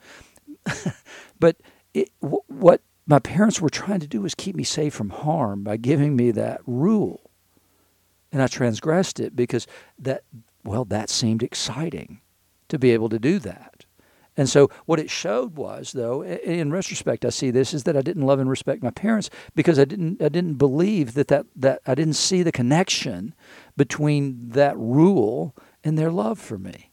but 1.41 1.57
it, 1.95 2.11
what 2.21 2.83
my 3.07 3.19
parents 3.19 3.61
were 3.61 3.71
trying 3.71 4.01
to 4.01 4.07
do 4.07 4.21
was 4.21 4.35
keep 4.35 4.57
me 4.57 4.65
safe 4.65 4.95
from 4.95 5.11
harm 5.11 5.63
by 5.63 5.77
giving 5.77 6.17
me 6.17 6.31
that 6.33 6.61
rule. 6.67 7.31
And 8.33 8.43
I 8.43 8.49
transgressed 8.49 9.21
it 9.21 9.37
because 9.37 9.67
that, 9.99 10.25
well, 10.65 10.85
that 10.87 11.09
seemed 11.09 11.43
exciting 11.43 12.21
to 12.69 12.79
be 12.79 12.91
able 12.91 13.09
to 13.09 13.19
do 13.19 13.39
that. 13.39 13.85
And 14.37 14.49
so 14.49 14.69
what 14.85 15.01
it 15.01 15.09
showed 15.09 15.57
was, 15.57 15.93
though, 15.93 16.23
in 16.23 16.71
retrospect, 16.71 17.25
I 17.25 17.31
see 17.31 17.51
this 17.51 17.73
is 17.73 17.85
that 17.85 17.97
I 17.97 18.03
didn't 18.03 18.27
love 18.27 18.39
and 18.39 18.51
respect 18.51 18.83
my 18.83 18.91
parents 18.91 19.31
because 19.55 19.79
I 19.79 19.87
didn't 19.87 20.21
I 20.21 20.29
didn't 20.29 20.55
believe 20.55 21.15
that 21.15 21.29
that, 21.29 21.47
that 21.57 21.81
I 21.87 21.95
didn't 21.95 22.15
see 22.15 22.43
the 22.43 22.53
connection 22.53 23.35
between 23.77 24.51
that 24.51 24.77
rule 24.77 25.57
and 25.83 25.97
their 25.97 26.11
love 26.11 26.39
for 26.39 26.59
me, 26.59 26.91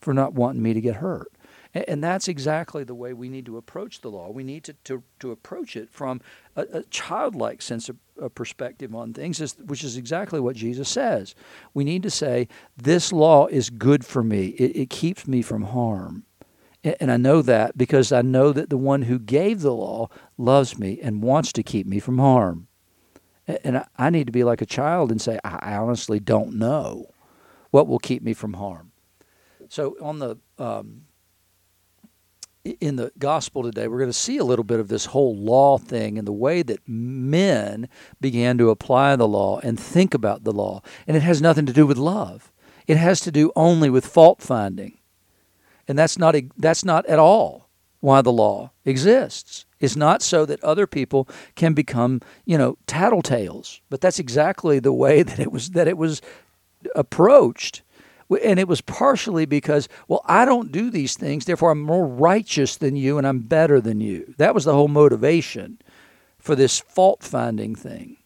for 0.00 0.12
not 0.12 0.34
wanting 0.34 0.62
me 0.62 0.74
to 0.74 0.82
get 0.82 0.96
hurt. 0.96 1.32
And 1.74 2.04
that's 2.04 2.28
exactly 2.28 2.84
the 2.84 2.94
way 2.94 3.12
we 3.12 3.28
need 3.28 3.46
to 3.46 3.56
approach 3.56 4.00
the 4.00 4.10
law. 4.10 4.30
We 4.30 4.44
need 4.44 4.62
to, 4.64 4.74
to, 4.84 5.02
to 5.18 5.32
approach 5.32 5.76
it 5.76 5.90
from 5.90 6.20
a, 6.54 6.66
a 6.72 6.82
childlike 6.84 7.60
sense 7.62 7.88
of, 7.88 7.96
perspective 8.36 8.94
on 8.94 9.12
things, 9.12 9.56
which 9.56 9.82
is 9.82 9.96
exactly 9.96 10.38
what 10.38 10.54
Jesus 10.54 10.88
says. 10.88 11.34
We 11.74 11.82
need 11.82 12.04
to 12.04 12.10
say, 12.10 12.46
This 12.76 13.12
law 13.12 13.48
is 13.48 13.70
good 13.70 14.04
for 14.04 14.22
me, 14.22 14.48
it, 14.50 14.76
it 14.76 14.90
keeps 14.90 15.26
me 15.26 15.42
from 15.42 15.62
harm. 15.62 16.24
And 16.84 17.10
I 17.10 17.16
know 17.16 17.40
that 17.42 17.78
because 17.78 18.12
I 18.12 18.20
know 18.20 18.52
that 18.52 18.68
the 18.68 18.76
one 18.76 19.02
who 19.02 19.18
gave 19.18 19.62
the 19.62 19.72
law 19.72 20.10
loves 20.36 20.78
me 20.78 21.00
and 21.02 21.22
wants 21.22 21.50
to 21.54 21.62
keep 21.62 21.86
me 21.86 21.98
from 21.98 22.18
harm. 22.18 22.68
And 23.46 23.84
I 23.96 24.10
need 24.10 24.26
to 24.26 24.32
be 24.32 24.44
like 24.44 24.60
a 24.60 24.66
child 24.66 25.10
and 25.10 25.20
say, 25.20 25.38
I 25.42 25.76
honestly 25.76 26.20
don't 26.20 26.54
know 26.54 27.06
what 27.70 27.88
will 27.88 27.98
keep 27.98 28.22
me 28.22 28.34
from 28.34 28.54
harm. 28.54 28.92
So 29.70 29.96
on 30.00 30.18
the 30.18 30.36
um, 30.58 31.03
in 32.80 32.96
the 32.96 33.12
gospel 33.18 33.62
today, 33.62 33.88
we're 33.88 33.98
going 33.98 34.10
to 34.10 34.12
see 34.12 34.38
a 34.38 34.44
little 34.44 34.64
bit 34.64 34.80
of 34.80 34.88
this 34.88 35.06
whole 35.06 35.36
law 35.36 35.78
thing 35.78 36.18
and 36.18 36.26
the 36.26 36.32
way 36.32 36.62
that 36.62 36.80
men 36.86 37.88
began 38.20 38.58
to 38.58 38.70
apply 38.70 39.16
the 39.16 39.28
law 39.28 39.60
and 39.60 39.78
think 39.78 40.14
about 40.14 40.44
the 40.44 40.52
law. 40.52 40.82
And 41.06 41.16
it 41.16 41.22
has 41.22 41.42
nothing 41.42 41.66
to 41.66 41.72
do 41.72 41.86
with 41.86 41.98
love. 41.98 42.52
It 42.86 42.96
has 42.96 43.20
to 43.20 43.32
do 43.32 43.52
only 43.56 43.90
with 43.90 44.06
fault 44.06 44.42
finding. 44.42 44.98
And 45.86 45.98
that's 45.98 46.18
not 46.18 46.34
that's 46.56 46.84
not 46.84 47.06
at 47.06 47.18
all 47.18 47.68
why 48.00 48.22
the 48.22 48.32
law 48.32 48.70
exists. 48.84 49.66
It's 49.80 49.96
not 49.96 50.22
so 50.22 50.46
that 50.46 50.62
other 50.62 50.86
people 50.86 51.28
can 51.56 51.74
become, 51.74 52.20
you 52.44 52.56
know, 52.56 52.78
tattletales. 52.86 53.80
But 53.90 54.00
that's 54.00 54.18
exactly 54.18 54.78
the 54.78 54.92
way 54.92 55.22
that 55.28 55.38
it 55.38 55.52
was 55.52 55.70
that 55.70 55.88
it 55.88 55.98
was 55.98 56.20
approached 56.94 57.82
and 58.36 58.58
it 58.58 58.68
was 58.68 58.80
partially 58.80 59.46
because, 59.46 59.88
well, 60.08 60.22
I 60.26 60.44
don't 60.44 60.72
do 60.72 60.90
these 60.90 61.16
things, 61.16 61.44
therefore 61.44 61.70
I'm 61.70 61.80
more 61.80 62.06
righteous 62.06 62.76
than 62.76 62.96
you 62.96 63.18
and 63.18 63.26
I'm 63.26 63.40
better 63.40 63.80
than 63.80 64.00
you. 64.00 64.34
That 64.38 64.54
was 64.54 64.64
the 64.64 64.74
whole 64.74 64.88
motivation 64.88 65.78
for 66.38 66.54
this 66.54 66.80
fault 66.80 67.22
finding 67.22 67.74
thing. 67.74 68.18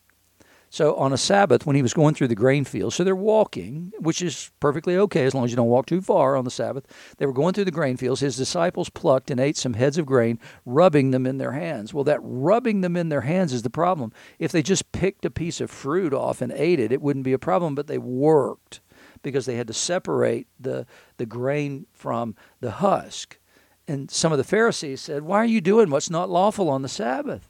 So 0.71 0.95
on 0.97 1.15
a 1.15 1.17
Sabbath, 1.17 1.65
when 1.65 1.77
he 1.77 1.83
was 1.83 1.95
going 1.95 2.15
through 2.15 2.29
the 2.29 2.35
grain 2.35 2.65
field, 2.65 2.93
so 2.93 3.03
they're 3.03 3.17
walking, 3.17 3.93
which 3.99 4.21
is 4.21 4.51
perfectly 4.61 4.97
okay 4.99 5.25
as 5.25 5.35
long 5.35 5.45
as 5.45 5.51
you 5.51 5.57
don't 5.57 5.69
walk 5.69 5.87
too 5.87 6.03
far 6.03 6.37
on 6.37 6.45
the 6.45 6.51
Sabbath. 6.51 6.87
They 7.17 7.25
were 7.25 7.33
going 7.33 7.55
through 7.55 7.65
the 7.65 7.71
grain 7.71 7.97
fields. 7.97 8.21
His 8.21 8.37
disciples 8.37 8.91
plucked 8.91 9.31
and 9.31 9.41
ate 9.41 9.57
some 9.57 9.75
heads 9.75 9.97
of 9.97 10.05
grain, 10.05 10.39
rubbing 10.67 11.11
them 11.11 11.27
in 11.27 11.39
their 11.39 11.53
hands. 11.53 11.95
Well, 11.95 12.05
that 12.05 12.21
rubbing 12.23 12.83
them 12.83 12.97
in 12.97 13.09
their 13.09 13.23
hands 13.23 13.55
is 13.55 13.63
the 13.63 13.71
problem. 13.71 14.13
If 14.39 14.53
they 14.53 14.63
just 14.63 14.93
picked 14.93 15.25
a 15.25 15.31
piece 15.31 15.63
of 15.63 15.71
fruit 15.71 16.13
off 16.13 16.43
and 16.43 16.53
ate 16.53 16.81
it, 16.81 16.93
it 16.93 17.01
wouldn't 17.01 17.25
be 17.25 17.33
a 17.33 17.39
problem, 17.39 17.75
but 17.75 17.87
they 17.87 17.99
worked 17.99 18.81
because 19.23 19.47
they 19.47 19.57
had 19.57 19.67
to 19.69 19.73
separate 19.73 20.47
the, 20.59 20.87
the 21.17 21.27
grain 21.27 21.87
from 21.93 22.35
the 22.61 22.73
husk. 22.73 23.39
And 23.87 24.11
some 24.11 24.33
of 24.33 24.39
the 24.39 24.45
Pharisees 24.45 25.01
said, 25.01 25.23
Why 25.23 25.39
are 25.39 25.47
you 25.47 25.61
doing 25.61 25.91
what's 25.91 26.11
not 26.11 26.31
lawful 26.31 26.69
on 26.69 26.83
the 26.83 26.89
Sabbath? 26.89 27.49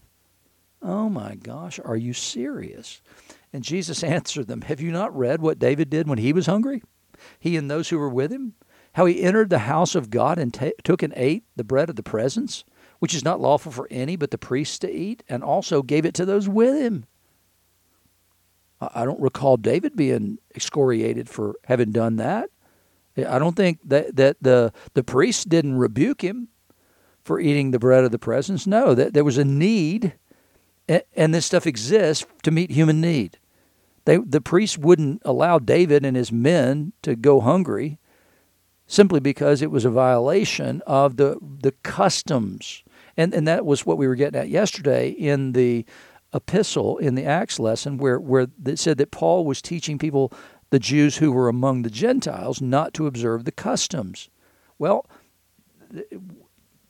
Oh 0.80 1.08
my 1.08 1.34
gosh, 1.34 1.80
are 1.84 1.96
you 1.96 2.12
serious? 2.12 3.00
And 3.52 3.64
Jesus 3.64 4.04
answered 4.04 4.46
them, 4.46 4.62
Have 4.62 4.80
you 4.80 4.92
not 4.92 5.16
read 5.16 5.40
what 5.40 5.58
David 5.58 5.90
did 5.90 6.08
when 6.08 6.18
he 6.18 6.32
was 6.32 6.46
hungry? 6.46 6.82
He 7.38 7.56
and 7.56 7.70
those 7.70 7.88
who 7.88 7.98
were 7.98 8.08
with 8.08 8.30
him? 8.30 8.54
How 8.92 9.06
he 9.06 9.22
entered 9.22 9.50
the 9.50 9.60
house 9.60 9.94
of 9.94 10.10
God 10.10 10.38
and 10.38 10.52
t- 10.52 10.72
took 10.82 11.02
and 11.02 11.12
ate 11.16 11.44
the 11.56 11.64
bread 11.64 11.90
of 11.90 11.96
the 11.96 12.02
presence, 12.02 12.64
which 13.00 13.14
is 13.14 13.24
not 13.24 13.40
lawful 13.40 13.70
for 13.70 13.86
any 13.90 14.16
but 14.16 14.30
the 14.30 14.38
priests 14.38 14.78
to 14.80 14.90
eat, 14.90 15.22
and 15.28 15.42
also 15.42 15.82
gave 15.82 16.04
it 16.04 16.14
to 16.14 16.24
those 16.24 16.48
with 16.48 16.74
him. 16.74 17.04
I 18.80 19.04
don't 19.04 19.20
recall 19.20 19.56
David 19.56 19.96
being 19.96 20.38
excoriated 20.54 21.28
for 21.28 21.56
having 21.64 21.92
done 21.92 22.16
that. 22.16 22.50
I 23.16 23.38
don't 23.38 23.56
think 23.56 23.80
that, 23.84 24.14
that 24.16 24.36
the, 24.40 24.72
the 24.94 25.02
priests 25.02 25.44
didn't 25.44 25.78
rebuke 25.78 26.22
him 26.22 26.48
for 27.24 27.40
eating 27.40 27.72
the 27.72 27.78
bread 27.78 28.04
of 28.04 28.12
the 28.12 28.18
presence. 28.18 28.66
No, 28.66 28.94
that 28.94 29.12
there 29.14 29.24
was 29.24 29.38
a 29.38 29.44
need, 29.44 30.14
and 30.88 31.34
this 31.34 31.46
stuff 31.46 31.66
exists 31.66 32.24
to 32.44 32.50
meet 32.50 32.70
human 32.70 33.00
need. 33.00 33.38
They, 34.04 34.18
the 34.18 34.40
priests 34.40 34.78
wouldn't 34.78 35.20
allow 35.24 35.58
David 35.58 36.04
and 36.04 36.16
his 36.16 36.32
men 36.32 36.92
to 37.02 37.16
go 37.16 37.40
hungry 37.40 37.98
simply 38.86 39.20
because 39.20 39.60
it 39.60 39.70
was 39.70 39.84
a 39.84 39.90
violation 39.90 40.80
of 40.86 41.16
the, 41.16 41.38
the 41.42 41.72
customs. 41.82 42.82
And, 43.18 43.34
and 43.34 43.46
that 43.46 43.66
was 43.66 43.84
what 43.84 43.98
we 43.98 44.08
were 44.08 44.14
getting 44.14 44.40
at 44.40 44.48
yesterday 44.48 45.10
in 45.10 45.52
the 45.52 45.84
epistle 46.34 46.98
in 46.98 47.14
the 47.14 47.24
Acts 47.24 47.58
lesson 47.58 47.98
where, 47.98 48.18
where 48.18 48.48
it 48.66 48.78
said 48.78 48.98
that 48.98 49.10
Paul 49.10 49.44
was 49.44 49.62
teaching 49.62 49.98
people, 49.98 50.32
the 50.70 50.78
Jews 50.78 51.16
who 51.16 51.32
were 51.32 51.48
among 51.48 51.82
the 51.82 51.90
Gentiles, 51.90 52.60
not 52.60 52.92
to 52.94 53.06
observe 53.06 53.44
the 53.44 53.52
customs. 53.52 54.28
Well, 54.78 55.06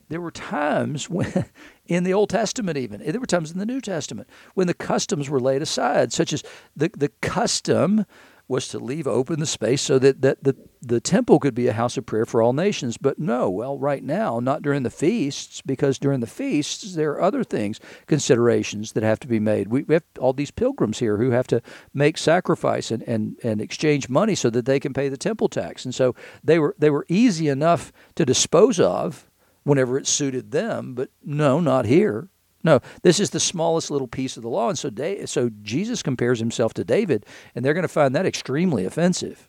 there 0.08 0.20
were 0.20 0.30
times 0.30 1.08
when, 1.08 1.44
in 1.86 2.04
the 2.04 2.14
Old 2.14 2.30
Testament, 2.30 2.76
even, 2.76 3.00
there 3.00 3.20
were 3.20 3.26
times 3.26 3.52
in 3.52 3.58
the 3.58 3.66
New 3.66 3.80
Testament, 3.80 4.28
when 4.54 4.66
the 4.66 4.74
customs 4.74 5.30
were 5.30 5.40
laid 5.40 5.62
aside, 5.62 6.12
such 6.12 6.32
as 6.32 6.42
the, 6.76 6.90
the 6.96 7.10
custom 7.20 8.06
was 8.48 8.66
to 8.68 8.78
leave 8.78 9.06
open 9.06 9.38
the 9.38 9.46
space 9.46 9.82
so 9.82 9.98
that, 9.98 10.22
that 10.22 10.42
the, 10.42 10.56
the 10.80 11.00
temple 11.00 11.38
could 11.38 11.54
be 11.54 11.68
a 11.68 11.72
house 11.74 11.98
of 11.98 12.06
prayer 12.06 12.24
for 12.24 12.42
all 12.42 12.54
nations. 12.54 12.96
But 12.96 13.18
no, 13.18 13.50
well, 13.50 13.78
right 13.78 14.02
now, 14.02 14.40
not 14.40 14.62
during 14.62 14.82
the 14.82 14.90
feasts, 14.90 15.60
because 15.60 15.98
during 15.98 16.20
the 16.20 16.26
feasts, 16.26 16.94
there 16.94 17.12
are 17.12 17.20
other 17.20 17.44
things, 17.44 17.78
considerations 18.06 18.92
that 18.92 19.02
have 19.02 19.20
to 19.20 19.28
be 19.28 19.38
made. 19.38 19.68
We, 19.68 19.82
we 19.82 19.94
have 19.94 20.04
all 20.18 20.32
these 20.32 20.50
pilgrims 20.50 20.98
here 20.98 21.18
who 21.18 21.30
have 21.30 21.46
to 21.48 21.60
make 21.92 22.16
sacrifice 22.16 22.90
and, 22.90 23.02
and, 23.02 23.36
and 23.42 23.60
exchange 23.60 24.08
money 24.08 24.34
so 24.34 24.48
that 24.50 24.64
they 24.64 24.80
can 24.80 24.94
pay 24.94 25.10
the 25.10 25.18
temple 25.18 25.48
tax. 25.48 25.84
And 25.84 25.94
so 25.94 26.14
they 26.42 26.58
were, 26.58 26.74
they 26.78 26.90
were 26.90 27.04
easy 27.08 27.48
enough 27.48 27.92
to 28.14 28.24
dispose 28.24 28.80
of 28.80 29.30
whenever 29.64 29.98
it 29.98 30.06
suited 30.06 30.50
them, 30.50 30.94
but 30.94 31.10
no, 31.22 31.60
not 31.60 31.84
here. 31.84 32.30
No, 32.62 32.80
this 33.02 33.20
is 33.20 33.30
the 33.30 33.40
smallest 33.40 33.90
little 33.90 34.08
piece 34.08 34.36
of 34.36 34.42
the 34.42 34.48
law. 34.48 34.68
And 34.68 34.78
so, 34.78 34.90
so 35.26 35.50
Jesus 35.62 36.02
compares 36.02 36.40
himself 36.40 36.74
to 36.74 36.84
David, 36.84 37.24
and 37.54 37.64
they're 37.64 37.74
going 37.74 37.82
to 37.82 37.88
find 37.88 38.14
that 38.14 38.26
extremely 38.26 38.84
offensive. 38.84 39.48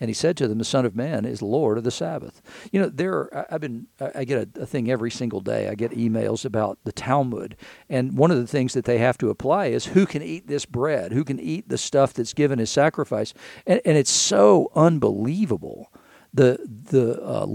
And 0.00 0.08
he 0.08 0.14
said 0.14 0.36
to 0.36 0.46
them, 0.46 0.58
The 0.58 0.64
Son 0.64 0.86
of 0.86 0.94
Man 0.94 1.24
is 1.24 1.42
Lord 1.42 1.76
of 1.76 1.84
the 1.84 1.90
Sabbath. 1.90 2.40
You 2.70 2.80
know, 2.80 2.88
there 2.88 3.14
are, 3.14 3.46
I've 3.50 3.60
been, 3.60 3.88
I 4.14 4.24
get 4.24 4.56
a, 4.56 4.62
a, 4.62 4.66
thing 4.66 4.90
every 4.90 5.10
single 5.10 5.40
day. 5.40 5.68
I 5.68 5.74
get 5.74 5.90
emails 5.90 6.44
about 6.44 6.78
the 6.84 6.92
Talmud. 6.92 7.56
And 7.88 8.16
one 8.16 8.30
of 8.30 8.38
the 8.38 8.46
things 8.46 8.74
that 8.74 8.84
they 8.84 8.98
have 8.98 9.18
to 9.18 9.30
apply 9.30 9.66
is 9.66 9.86
who 9.86 10.06
can 10.06 10.22
eat 10.22 10.46
this 10.46 10.66
bread? 10.66 11.12
Who 11.12 11.24
can 11.24 11.40
eat 11.40 11.68
the 11.68 11.78
stuff 11.78 12.14
that's 12.14 12.32
given 12.32 12.60
as 12.60 12.70
sacrifice? 12.70 13.34
And, 13.66 13.80
and 13.84 13.98
it's 13.98 14.10
so 14.10 14.70
unbelievable 14.76 15.92
the 16.32 16.58
the 16.90 17.22
uh, 17.22 17.46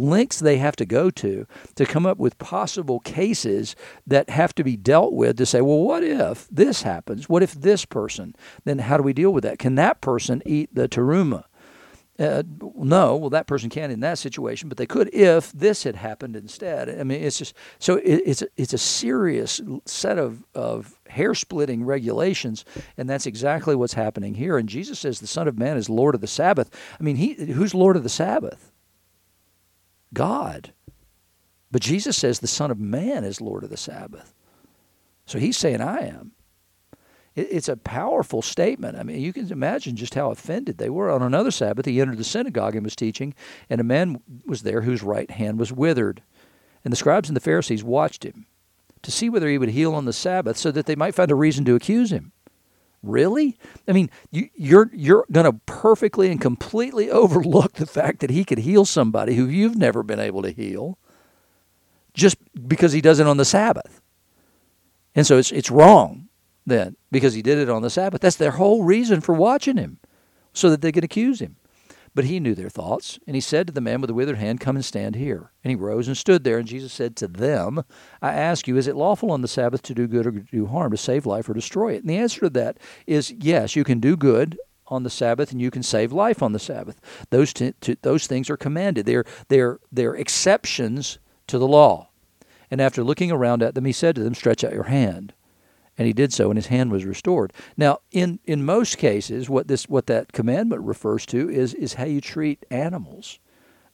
they 0.42 0.58
have 0.58 0.75
to 0.75 0.86
go 0.86 1.10
to 1.10 1.46
to 1.75 1.86
come 1.86 2.06
up 2.06 2.18
with 2.18 2.38
possible 2.38 3.00
cases 3.00 3.75
that 4.08 4.30
have 4.30 4.53
to 4.56 4.63
be 4.63 4.75
dealt 4.75 5.13
with 5.13 5.38
to 5.38 5.46
say, 5.46 5.62
well, 5.62 5.80
what 5.80 6.03
if 6.03 6.48
this 6.50 6.82
happens? 6.82 7.30
What 7.30 7.44
if 7.44 7.53
this 7.53 7.86
person? 7.86 8.36
Then 8.65 8.80
how 8.80 8.98
do 8.98 9.03
we 9.03 9.13
deal 9.13 9.32
with 9.32 9.44
that? 9.44 9.60
Can 9.60 9.75
that 9.75 10.01
person 10.01 10.42
eat 10.46 10.74
the 10.74 10.88
teruma? 10.88 11.46
Uh, 12.20 12.43
no, 12.75 13.15
well, 13.15 13.32
that 13.32 13.48
person 13.48 13.72
can't 13.72 13.91
in 13.91 14.01
that 14.01 14.20
situation, 14.20 14.70
but 14.70 14.77
they 14.77 14.86
could 14.86 15.10
if 15.15 15.51
this 15.51 15.84
had 15.84 15.96
happened 15.96 16.36
instead. 16.36 16.88
I 16.88 17.03
mean, 17.03 17.24
it's 17.24 17.39
just 17.39 17.55
so 17.79 17.96
it, 17.96 18.22
it's 18.24 18.43
a, 18.43 18.48
it's 18.55 18.74
a 18.74 18.77
serious 18.77 19.60
set 19.86 20.20
of 20.20 20.43
of 20.53 21.00
hair 21.10 21.34
splitting 21.34 21.84
regulations, 21.84 22.65
and 22.98 23.10
that's 23.10 23.25
exactly 23.25 23.75
what's 23.75 23.96
happening 23.96 24.36
here. 24.36 24.60
And 24.60 24.70
Jesus 24.70 25.00
says 25.00 25.20
the 25.20 25.27
Son 25.27 25.48
of 25.48 25.58
Man 25.58 25.75
is 25.75 25.89
Lord 25.89 26.13
of 26.13 26.22
the 26.22 26.27
Sabbath. 26.27 26.70
I 27.00 27.03
mean, 27.03 27.15
he 27.15 27.34
who's 27.34 27.74
Lord 27.74 27.98
of 27.98 28.03
the 28.03 28.10
Sabbath? 28.10 28.72
God. 30.13 30.72
But 31.72 31.82
Jesus 31.82 32.15
says 32.15 32.39
the 32.39 32.48
Son 32.48 32.70
of 32.70 32.79
Man 32.79 33.24
is 33.24 33.41
Lord 33.41 33.63
of 33.63 33.72
the 33.72 33.77
Sabbath. 33.77 34.36
So 35.25 35.39
he's 35.39 35.58
saying, 35.58 35.82
I 35.82 36.01
am. 36.01 36.34
It's 37.36 37.68
a 37.68 37.78
powerful 37.78 38.44
statement. 38.44 38.98
I 38.98 39.04
mean, 39.04 39.20
you 39.20 39.34
can 39.34 39.52
imagine 39.52 39.96
just 39.96 40.13
how 40.13 40.30
offended 40.30 40.78
they 40.78 40.90
were. 40.90 41.10
On 41.10 41.24
another 41.24 41.50
Sabbath, 41.50 41.88
he 41.88 42.00
entered 42.00 42.18
the 42.18 42.24
synagogue 42.24 42.75
and 42.75 42.84
was 42.84 42.96
teaching, 42.96 43.34
and 43.70 43.82
a 43.82 43.84
man 43.84 44.22
was 44.46 44.62
there 44.62 44.82
whose 44.82 45.02
right 45.02 45.32
hand 45.32 45.58
was 45.58 45.72
withered. 45.72 46.22
And 46.84 46.92
the 46.92 46.98
scribes 46.98 47.30
and 47.30 47.36
the 47.36 47.42
Pharisees 47.42 47.84
watched 47.84 48.24
him 48.24 48.46
to 49.02 49.12
see 49.12 49.30
whether 49.30 49.50
he 49.50 49.58
would 49.58 49.70
heal 49.70 49.96
on 49.96 50.06
the 50.06 50.13
Sabbath 50.13 50.58
so 50.58 50.70
that 50.72 50.86
they 50.86 50.96
might 50.96 51.16
find 51.16 51.32
a 51.32 51.36
reason 51.36 51.66
to 51.66 51.75
accuse 51.75 52.12
him. 52.12 52.34
Really? 53.02 53.58
I 53.88 53.94
mean, 53.94 54.10
you, 54.32 54.50
you're 54.56 54.90
you're 54.94 55.25
going 55.32 55.46
to 55.46 55.60
perfectly 55.66 56.30
and 56.30 56.40
completely 56.40 57.10
overlook 57.12 57.74
the 57.74 57.88
fact 57.88 58.20
that 58.20 58.30
he 58.30 58.46
could 58.46 58.60
heal 58.60 58.86
somebody 58.86 59.36
who 59.36 59.48
you've 59.48 59.75
never 59.75 60.04
been 60.04 60.20
able 60.20 60.44
to 60.44 60.52
heal 60.52 61.00
just 62.13 62.38
because 62.68 62.94
he 62.94 63.02
does 63.02 63.20
it 63.20 63.28
on 63.28 63.38
the 63.38 63.46
Sabbath. 63.46 64.02
And 65.16 65.25
so 65.25 65.38
it's 65.38 65.52
it's 65.52 65.72
wrong 65.72 66.30
then 66.65 66.96
because 67.12 67.34
he 67.34 67.41
did 67.41 67.58
it 67.58 67.70
on 67.70 67.82
the 67.82 67.89
Sabbath. 67.89 68.22
That's 68.22 68.36
their 68.36 68.51
whole 68.51 68.84
reason 68.84 69.22
for 69.22 69.34
watching 69.34 69.77
him, 69.77 70.00
so 70.53 70.70
that 70.70 70.82
they 70.82 70.91
can 70.91 71.03
accuse 71.03 71.39
him. 71.39 71.58
But 72.15 72.25
he 72.25 72.39
knew 72.39 72.53
their 72.53 72.70
thoughts, 72.70 73.20
and 73.25 73.36
he 73.36 73.41
said 73.41 73.65
to 73.67 73.74
the 73.74 73.82
man 73.82 74.00
with 74.00 74.08
the 74.08 74.13
withered 74.13 74.38
hand, 74.38 74.60
Come 74.60 74.75
and 74.75 74.86
stand 74.86 75.15
here. 75.15 75.51
And 75.63 75.72
he 75.72 75.75
rose 75.75 76.08
and 76.08 76.15
stood 76.15 76.43
there, 76.43 76.60
and 76.60 76.67
Jesus 76.67 76.93
said 76.93 77.15
to 77.17 77.27
them, 77.27 77.84
I 78.22 78.34
ask 78.34 78.67
you, 78.67 78.77
is 78.77 78.88
it 78.88 78.96
lawful 78.96 79.32
on 79.32 79.41
the 79.41 79.48
Sabbath 79.48 79.82
to 79.84 79.96
do 79.96 80.08
good 80.08 80.27
or 80.27 80.32
do 80.32 80.67
harm, 80.67 80.91
to 80.91 80.98
save 80.98 81.25
life 81.25 81.50
or 81.50 81.53
destroy 81.53 81.93
it? 81.93 82.01
And 82.01 82.10
the 82.10 82.17
answer 82.17 82.41
to 82.41 82.50
that 82.51 82.77
is 83.08 83.32
yes, 83.32 83.75
you 83.75 83.84
can 83.84 84.00
do 84.00 84.15
good 84.15 84.60
on 84.88 85.01
the 85.01 85.10
Sabbath 85.10 85.51
and 85.51 85.60
you 85.60 85.72
can 85.72 85.82
save 85.82 86.12
life 86.12 86.43
on 86.43 86.51
the 86.51 86.60
Sabbath. 86.60 87.01
Those, 87.32 87.51
t- 87.51 87.74
t- 87.82 87.98
those 88.03 88.27
things 88.27 88.50
are 88.50 88.58
commanded. 88.58 89.08
They're, 89.08 89.25
they're, 89.48 89.79
they're 89.91 90.15
exceptions 90.15 91.17
to 91.48 91.58
the 91.58 91.67
law. 91.67 92.10
And 92.70 92.79
after 92.79 93.03
looking 93.03 93.32
around 93.32 93.63
at 93.63 93.74
them, 93.74 93.86
he 93.86 93.91
said 93.91 94.15
to 94.15 94.24
them, 94.24 94.36
Stretch 94.36 94.63
out 94.63 94.74
your 94.74 94.84
hand. 94.84 95.34
And 95.98 96.08
he 96.08 96.14
did 96.14 96.34
so, 96.34 96.50
and 96.50 96.58
his 96.58 96.68
hand 96.68 96.92
was 96.92 97.06
restored. 97.06 97.54
Now, 97.78 98.00
in, 98.12 98.40
in 98.46 98.66
most 98.66 98.98
cases, 98.98 99.50
what 99.50 99.68
this 99.68 99.88
what 99.88 100.08
that 100.08 100.32
commandment 100.34 100.82
refers 100.82 101.26
to 101.28 101.50
is 101.50 101.74
is 101.76 101.96
how 101.96 102.06
you 102.06 102.20
treat 102.20 102.66
animals 102.72 103.40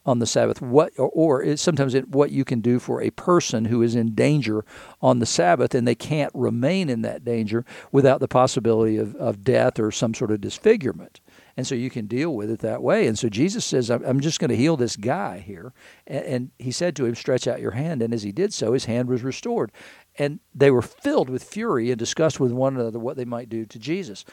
on 0.05 0.19
the 0.19 0.25
Sabbath. 0.25 0.61
What 0.61 0.93
or, 0.97 1.09
or 1.09 1.57
sometimes 1.57 1.93
it, 1.93 2.09
what 2.09 2.31
you 2.31 2.45
can 2.45 2.61
do 2.61 2.79
for 2.79 3.01
a 3.01 3.09
person 3.11 3.65
who 3.65 3.81
is 3.81 3.95
in 3.95 4.15
danger 4.15 4.63
on 5.01 5.19
the 5.19 5.25
Sabbath, 5.25 5.75
and 5.75 5.87
they 5.87 5.95
can't 5.95 6.31
remain 6.33 6.89
in 6.89 7.01
that 7.01 7.25
danger 7.25 7.65
without 7.91 8.21
the 8.21 8.27
possibility 8.27 8.97
of, 8.97 9.15
of 9.15 9.43
death 9.43 9.79
or 9.79 9.91
some 9.91 10.13
sort 10.13 10.31
of 10.31 10.39
disfigurement 10.39 11.19
and 11.59 11.67
so 11.67 11.75
you 11.75 11.89
can 11.89 12.07
deal 12.07 12.33
with 12.33 12.49
it 12.49 12.59
that 12.59 12.81
way. 12.81 13.05
And 13.05 13.19
so 13.19 13.27
Jesus 13.27 13.65
says, 13.65 13.89
I'm 13.89 14.21
just 14.21 14.39
going 14.39 14.49
to 14.49 14.55
heal 14.55 14.77
this 14.77 14.95
guy 14.95 15.39
here. 15.39 15.73
And 16.07 16.51
he 16.57 16.71
said 16.71 16.95
to 16.95 17.05
him, 17.05 17.15
Stretch 17.15 17.47
out 17.47 17.59
your 17.59 17.71
hand. 17.71 18.01
And 18.01 18.13
as 18.13 18.23
he 18.23 18.31
did 18.31 18.53
so, 18.53 18.71
his 18.71 18.85
hand 18.85 19.09
was 19.09 19.23
restored. 19.23 19.73
And 20.19 20.41
they 20.53 20.69
were 20.69 20.81
filled 20.81 21.29
with 21.29 21.43
fury 21.43 21.89
and 21.89 21.97
discussed 21.97 22.39
with 22.39 22.51
one 22.51 22.75
another 22.75 22.99
what 22.99 23.17
they 23.17 23.25
might 23.25 23.49
do 23.49 23.65
to 23.65 23.79
Jesus. 23.79 24.25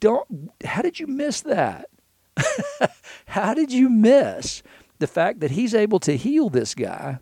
Don't, 0.00 0.50
how 0.64 0.82
did 0.82 0.98
you 0.98 1.06
miss 1.06 1.42
that? 1.42 1.90
how 3.26 3.54
did 3.54 3.70
you 3.70 3.88
miss 3.88 4.62
the 4.98 5.06
fact 5.06 5.40
that 5.40 5.52
he's 5.52 5.74
able 5.74 6.00
to 6.00 6.16
heal 6.16 6.48
this 6.48 6.74
guy? 6.74 7.18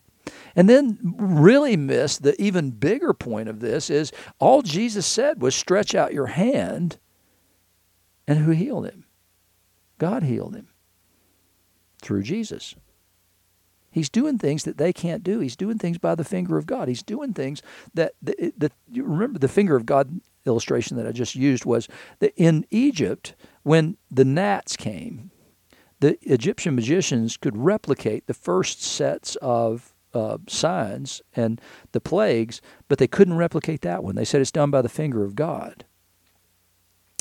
And 0.54 0.68
then 0.68 0.98
really 1.18 1.76
miss 1.76 2.18
the 2.18 2.40
even 2.40 2.70
bigger 2.70 3.12
point 3.12 3.48
of 3.48 3.60
this 3.60 3.90
is 3.90 4.12
all 4.38 4.62
Jesus 4.62 5.06
said 5.06 5.42
was 5.42 5.54
stretch 5.54 5.94
out 5.94 6.14
your 6.14 6.26
hand 6.26 6.98
and 8.26 8.40
who 8.40 8.52
healed 8.52 8.86
him? 8.86 9.06
God 9.98 10.22
healed 10.22 10.54
him 10.54 10.68
through 12.00 12.22
Jesus. 12.22 12.74
He's 13.90 14.08
doing 14.08 14.38
things 14.38 14.64
that 14.64 14.78
they 14.78 14.92
can't 14.92 15.22
do. 15.22 15.40
He's 15.40 15.56
doing 15.56 15.78
things 15.78 15.98
by 15.98 16.14
the 16.14 16.24
finger 16.24 16.58
of 16.58 16.66
God. 16.66 16.88
He's 16.88 17.02
doing 17.02 17.32
things 17.32 17.62
that 17.94 18.12
the, 18.20 18.52
the, 18.56 18.70
you 18.90 19.04
remember 19.04 19.38
the 19.38 19.48
finger 19.48 19.76
of 19.76 19.86
God 19.86 20.20
illustration 20.46 20.96
that 20.96 21.06
I 21.06 21.12
just 21.12 21.34
used 21.34 21.64
was 21.64 21.88
that 22.20 22.32
in 22.36 22.66
Egypt 22.70 23.34
when 23.62 23.96
the 24.10 24.24
gnats 24.24 24.76
came, 24.76 25.30
the 26.00 26.18
Egyptian 26.22 26.74
magicians 26.74 27.36
could 27.36 27.56
replicate 27.56 28.26
the 28.26 28.34
first 28.34 28.82
sets 28.82 29.36
of 29.36 29.94
uh, 30.14 30.38
signs 30.48 31.22
and 31.34 31.60
the 31.92 32.00
plagues, 32.00 32.60
but 32.88 32.98
they 32.98 33.06
couldn't 33.06 33.36
replicate 33.36 33.82
that 33.82 34.02
one. 34.02 34.14
They 34.14 34.24
said 34.24 34.40
it's 34.40 34.50
done 34.50 34.70
by 34.70 34.82
the 34.82 34.88
finger 34.88 35.24
of 35.24 35.34
God. 35.34 35.84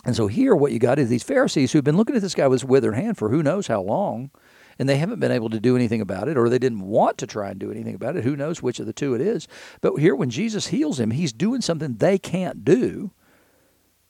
And 0.06 0.16
so 0.16 0.28
here, 0.28 0.56
what 0.56 0.72
you 0.72 0.80
got 0.80 1.00
is 1.00 1.10
these 1.10 1.24
Pharisees 1.24 1.72
who've 1.72 1.84
been 1.84 1.98
looking 1.98 2.16
at 2.16 2.22
this 2.22 2.36
guy 2.36 2.48
with 2.48 2.62
his 2.62 2.70
withered 2.70 2.96
hand 2.96 3.18
for 3.18 3.30
who 3.30 3.44
knows 3.44 3.68
how 3.68 3.82
long, 3.82 4.32
and 4.80 4.88
they 4.88 4.98
haven't 4.98 5.20
been 5.20 5.32
able 5.32 5.50
to 5.50 5.60
do 5.60 5.76
anything 5.76 6.02
about 6.02 6.28
it, 6.28 6.38
or 6.38 6.50
they 6.50 6.60
didn't 6.60 6.88
want 6.88 7.18
to 7.20 7.28
try 7.28 7.50
and 7.50 7.60
do 7.60 7.72
anything 7.72 7.96
about 7.96 8.16
it. 8.16 8.24
Who 8.24 8.36
knows 8.36 8.62
which 8.62 8.80
of 8.80 8.86
the 8.86 8.94
two 8.94 9.16
it 9.16 9.22
is? 9.22 9.48
But 9.82 9.96
here, 9.96 10.16
when 10.16 10.30
Jesus 10.30 10.68
heals 10.68 11.00
him, 11.00 11.12
he's 11.12 11.34
doing 11.34 11.62
something 11.62 11.96
they 11.96 12.18
can't 12.18 12.64
do. 12.64 13.12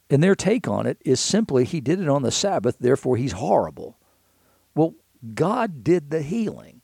And 0.09 0.23
their 0.23 0.35
take 0.35 0.67
on 0.67 0.85
it 0.85 0.97
is 1.03 1.19
simply, 1.19 1.65
he 1.65 1.81
did 1.81 1.99
it 1.99 2.07
on 2.07 2.21
the 2.21 2.31
Sabbath, 2.31 2.77
therefore 2.79 3.17
he's 3.17 3.33
horrible. 3.33 3.97
Well, 4.75 4.95
God 5.33 5.83
did 5.83 6.09
the 6.09 6.21
healing. 6.21 6.81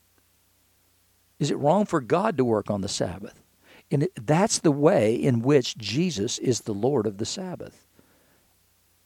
Is 1.38 1.50
it 1.50 1.58
wrong 1.58 1.86
for 1.86 2.00
God 2.00 2.36
to 2.36 2.44
work 2.44 2.70
on 2.70 2.80
the 2.80 2.88
Sabbath? 2.88 3.40
And 3.90 4.04
it, 4.04 4.26
that's 4.26 4.58
the 4.58 4.72
way 4.72 5.14
in 5.14 5.42
which 5.42 5.76
Jesus 5.76 6.38
is 6.38 6.60
the 6.60 6.74
Lord 6.74 7.06
of 7.06 7.18
the 7.18 7.26
Sabbath 7.26 7.86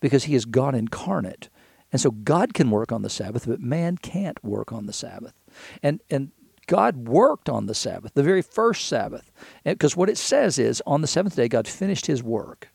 because 0.01 0.25
he 0.25 0.35
is 0.35 0.45
God 0.45 0.75
incarnate. 0.75 1.49
And 1.91 2.01
so 2.01 2.11
God 2.11 2.55
can 2.55 2.71
work 2.71 2.93
on 2.93 3.03
the 3.03 3.11
Sabbath, 3.11 3.47
but 3.47 3.61
man 3.61 3.97
can't 3.97 4.43
work 4.45 4.73
on 4.73 4.87
the 4.87 4.93
Sabbath. 4.93 5.35
And 5.83 6.01
and 6.11 6.33
God 6.67 7.09
worked 7.09 7.49
on 7.49 7.67
the 7.67 7.75
Sabbath, 7.75 8.13
the 8.13 8.23
very 8.23 8.43
first 8.43 8.87
Sabbath. 8.87 9.33
Because 9.65 9.97
what 9.97 10.11
it 10.11 10.19
says 10.19 10.59
is 10.59 10.83
on 10.87 11.01
the 11.01 11.07
seventh 11.07 11.37
day 11.37 11.49
God 11.49 11.67
finished 11.67 12.07
his 12.07 12.23
work 12.23 12.69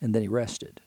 and 0.00 0.14
then 0.14 0.22
he 0.22 0.28
rested. 0.28 0.80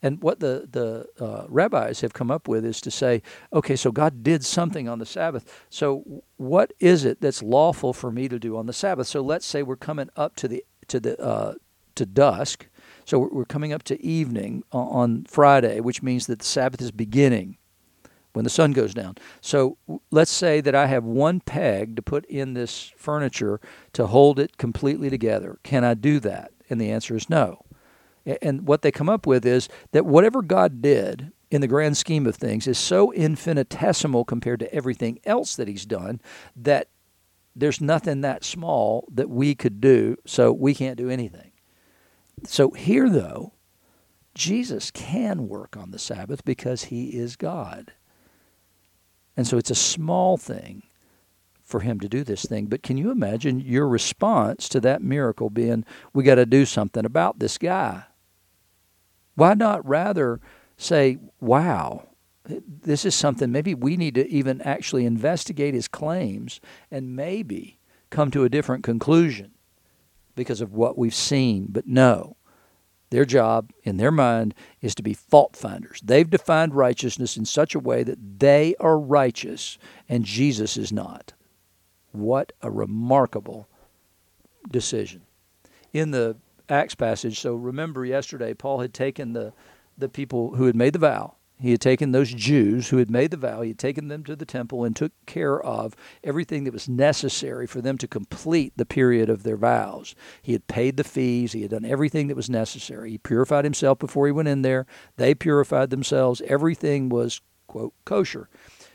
And 0.00 0.22
what 0.22 0.38
the, 0.38 0.68
the 0.70 1.06
uh, 1.24 1.46
rabbis 1.48 2.02
have 2.02 2.12
come 2.12 2.30
up 2.30 2.46
with 2.46 2.64
is 2.64 2.80
to 2.82 2.90
say, 2.90 3.22
okay, 3.52 3.74
so 3.74 3.90
God 3.90 4.22
did 4.22 4.44
something 4.44 4.88
on 4.88 5.00
the 5.00 5.06
Sabbath. 5.06 5.64
So 5.70 6.22
what 6.36 6.72
is 6.78 7.04
it 7.04 7.20
that's 7.20 7.42
lawful 7.42 7.92
for 7.92 8.12
me 8.12 8.28
to 8.28 8.38
do 8.38 8.56
on 8.56 8.66
the 8.66 8.72
Sabbath? 8.72 9.08
So 9.08 9.20
let's 9.22 9.46
say 9.46 9.62
we're 9.62 9.76
coming 9.76 10.08
up 10.16 10.36
to 10.36 10.48
the 10.48 10.64
to 10.86 11.00
the 11.00 11.20
uh, 11.20 11.54
to 11.96 12.06
dusk, 12.06 12.68
so 13.08 13.18
we're 13.18 13.46
coming 13.46 13.72
up 13.72 13.84
to 13.84 13.98
evening 14.04 14.64
on 14.70 15.24
Friday, 15.24 15.80
which 15.80 16.02
means 16.02 16.26
that 16.26 16.40
the 16.40 16.44
Sabbath 16.44 16.82
is 16.82 16.90
beginning 16.90 17.56
when 18.34 18.44
the 18.44 18.50
sun 18.50 18.72
goes 18.72 18.92
down. 18.92 19.16
So 19.40 19.78
let's 20.10 20.30
say 20.30 20.60
that 20.60 20.74
I 20.74 20.88
have 20.88 21.04
one 21.04 21.40
peg 21.40 21.96
to 21.96 22.02
put 22.02 22.26
in 22.26 22.52
this 22.52 22.92
furniture 22.98 23.62
to 23.94 24.08
hold 24.08 24.38
it 24.38 24.58
completely 24.58 25.08
together. 25.08 25.58
Can 25.62 25.84
I 25.84 25.94
do 25.94 26.20
that? 26.20 26.52
And 26.68 26.78
the 26.78 26.90
answer 26.90 27.16
is 27.16 27.30
no. 27.30 27.64
And 28.42 28.68
what 28.68 28.82
they 28.82 28.92
come 28.92 29.08
up 29.08 29.26
with 29.26 29.46
is 29.46 29.70
that 29.92 30.04
whatever 30.04 30.42
God 30.42 30.82
did 30.82 31.32
in 31.50 31.62
the 31.62 31.66
grand 31.66 31.96
scheme 31.96 32.26
of 32.26 32.36
things 32.36 32.66
is 32.66 32.78
so 32.78 33.10
infinitesimal 33.14 34.26
compared 34.26 34.60
to 34.60 34.74
everything 34.74 35.18
else 35.24 35.56
that 35.56 35.66
He's 35.66 35.86
done 35.86 36.20
that 36.54 36.88
there's 37.56 37.80
nothing 37.80 38.20
that 38.20 38.44
small 38.44 39.08
that 39.10 39.30
we 39.30 39.54
could 39.54 39.80
do, 39.80 40.18
so 40.26 40.52
we 40.52 40.74
can't 40.74 40.98
do 40.98 41.08
anything. 41.08 41.47
So 42.44 42.70
here, 42.70 43.08
though, 43.08 43.52
Jesus 44.34 44.90
can 44.90 45.48
work 45.48 45.76
on 45.76 45.90
the 45.90 45.98
Sabbath 45.98 46.44
because 46.44 46.84
he 46.84 47.08
is 47.08 47.36
God. 47.36 47.92
And 49.36 49.46
so 49.46 49.56
it's 49.56 49.70
a 49.70 49.74
small 49.74 50.36
thing 50.36 50.82
for 51.62 51.80
him 51.80 52.00
to 52.00 52.08
do 52.08 52.24
this 52.24 52.44
thing. 52.44 52.66
But 52.66 52.82
can 52.82 52.96
you 52.96 53.10
imagine 53.10 53.60
your 53.60 53.86
response 53.86 54.68
to 54.70 54.80
that 54.80 55.02
miracle 55.02 55.50
being, 55.50 55.84
we 56.14 56.24
got 56.24 56.36
to 56.36 56.46
do 56.46 56.64
something 56.64 57.04
about 57.04 57.38
this 57.38 57.58
guy? 57.58 58.04
Why 59.34 59.54
not 59.54 59.86
rather 59.86 60.40
say, 60.76 61.18
wow, 61.40 62.08
this 62.44 63.04
is 63.04 63.14
something, 63.14 63.52
maybe 63.52 63.74
we 63.74 63.96
need 63.96 64.14
to 64.14 64.26
even 64.28 64.62
actually 64.62 65.04
investigate 65.04 65.74
his 65.74 65.88
claims 65.88 66.60
and 66.90 67.14
maybe 67.14 67.78
come 68.10 68.30
to 68.30 68.44
a 68.44 68.48
different 68.48 68.82
conclusion? 68.82 69.52
Because 70.38 70.62
of 70.62 70.72
what 70.72 70.96
we've 70.96 71.14
seen. 71.14 71.66
But 71.68 71.86
no, 71.86 72.36
their 73.10 73.26
job 73.26 73.70
in 73.82 73.98
their 73.98 74.10
mind 74.10 74.54
is 74.80 74.94
to 74.94 75.02
be 75.02 75.12
fault 75.12 75.56
finders. 75.56 76.00
They've 76.02 76.28
defined 76.28 76.74
righteousness 76.74 77.36
in 77.36 77.44
such 77.44 77.74
a 77.74 77.80
way 77.80 78.02
that 78.04 78.38
they 78.38 78.74
are 78.80 78.98
righteous 78.98 79.76
and 80.08 80.24
Jesus 80.24 80.78
is 80.78 80.92
not. 80.92 81.34
What 82.12 82.52
a 82.62 82.70
remarkable 82.70 83.68
decision. 84.70 85.22
In 85.92 86.12
the 86.12 86.36
Acts 86.68 86.94
passage, 86.94 87.40
so 87.40 87.54
remember 87.54 88.04
yesterday, 88.04 88.54
Paul 88.54 88.80
had 88.80 88.94
taken 88.94 89.32
the, 89.32 89.52
the 89.96 90.08
people 90.08 90.54
who 90.54 90.66
had 90.66 90.76
made 90.76 90.92
the 90.92 90.98
vow 90.98 91.34
he 91.60 91.72
had 91.72 91.80
taken 91.80 92.12
those 92.12 92.32
Jews 92.32 92.88
who 92.88 92.98
had 92.98 93.10
made 93.10 93.30
the 93.30 93.36
vow, 93.36 93.62
he 93.62 93.70
had 93.70 93.78
taken 93.78 94.08
them 94.08 94.22
to 94.24 94.36
the 94.36 94.46
temple 94.46 94.84
and 94.84 94.94
took 94.94 95.12
care 95.26 95.60
of 95.60 95.96
everything 96.22 96.64
that 96.64 96.72
was 96.72 96.88
necessary 96.88 97.66
for 97.66 97.80
them 97.80 97.98
to 97.98 98.06
complete 98.06 98.72
the 98.76 98.86
period 98.86 99.28
of 99.28 99.42
their 99.42 99.56
vows. 99.56 100.14
He 100.40 100.52
had 100.52 100.68
paid 100.68 100.96
the 100.96 101.04
fees, 101.04 101.52
he 101.52 101.62
had 101.62 101.72
done 101.72 101.84
everything 101.84 102.28
that 102.28 102.36
was 102.36 102.48
necessary. 102.48 103.10
He 103.10 103.18
purified 103.18 103.64
himself 103.64 103.98
before 103.98 104.26
he 104.26 104.32
went 104.32 104.48
in 104.48 104.62
there, 104.62 104.86
they 105.16 105.34
purified 105.34 105.90
themselves. 105.90 106.42
Everything 106.46 107.08
was, 107.08 107.40
quote, 107.66 107.94
kosher. 108.04 108.48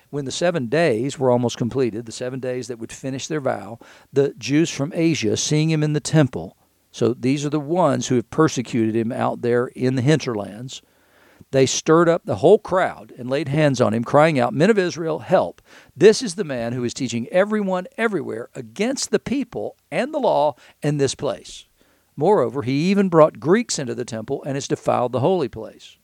When 0.09 0.25
the 0.25 0.31
seven 0.31 0.67
days 0.67 1.17
were 1.17 1.31
almost 1.31 1.57
completed, 1.57 2.05
the 2.05 2.11
seven 2.11 2.39
days 2.39 2.67
that 2.67 2.77
would 2.77 2.91
finish 2.91 3.27
their 3.27 3.41
vow, 3.41 3.79
the 4.13 4.35
Jews 4.37 4.69
from 4.69 4.93
Asia, 4.95 5.35
seeing 5.35 5.71
him 5.71 5.83
in 5.83 5.93
the 5.93 5.99
temple, 5.99 6.55
so 6.91 7.15
these 7.15 7.43
are 7.43 7.49
the 7.49 7.59
ones 7.59 8.07
who 8.07 8.15
have 8.15 8.29
persecuted 8.29 8.95
him 8.95 9.11
out 9.11 9.41
there 9.41 9.65
in 9.67 9.95
the 9.95 10.03
hinterlands 10.03 10.83
they 11.53 11.67
stirred 11.67 12.09
up 12.09 12.25
the 12.25 12.37
whole 12.37 12.57
crowd 12.57 13.13
and 13.15 13.29
laid 13.29 13.47
hands 13.47 13.79
on 13.79 13.93
him, 13.93 14.03
crying 14.03 14.39
out, 14.39 14.55
Men 14.55 14.71
of 14.71 14.79
Israel, 14.79 15.19
help! 15.19 15.61
This 15.95 16.23
is 16.23 16.33
the 16.33 16.43
man 16.43 16.73
who 16.73 16.83
is 16.83 16.95
teaching 16.95 17.27
everyone 17.27 17.85
everywhere 17.95 18.49
against 18.55 19.11
the 19.11 19.19
people 19.19 19.77
and 19.91 20.11
the 20.11 20.19
law 20.19 20.55
in 20.81 20.97
this 20.97 21.13
place. 21.13 21.65
Moreover, 22.15 22.63
he 22.63 22.89
even 22.89 23.07
brought 23.07 23.39
Greeks 23.39 23.77
into 23.77 23.93
the 23.93 24.03
temple 24.03 24.43
and 24.43 24.55
has 24.55 24.67
defiled 24.67 25.11
the 25.11 25.19
holy 25.19 25.47
place. 25.47 25.97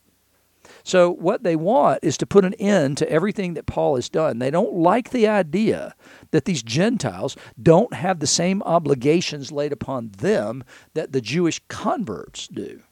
So, 0.84 1.10
what 1.10 1.42
they 1.42 1.56
want 1.56 2.04
is 2.04 2.16
to 2.20 2.28
put 2.28 2.46
an 2.46 2.54
end 2.56 3.00
to 3.00 3.12
everything 3.12 3.56
that 3.56 3.66
Paul 3.66 3.96
has 3.96 4.08
done. 4.08 4.38
They 4.38 4.52
don't 4.52 4.74
like 4.74 5.10
the 5.10 5.28
idea 5.28 5.96
that 6.30 6.46
these 6.46 6.62
Gentiles 6.62 7.36
don't 7.62 7.96
have 7.96 8.20
the 8.20 8.28
same 8.28 8.62
obligations 8.62 9.52
laid 9.52 9.74
upon 9.74 10.12
them 10.12 10.64
that 10.94 11.12
the 11.12 11.22
Jewish 11.22 11.60
converts 11.70 12.48
do 12.48 12.84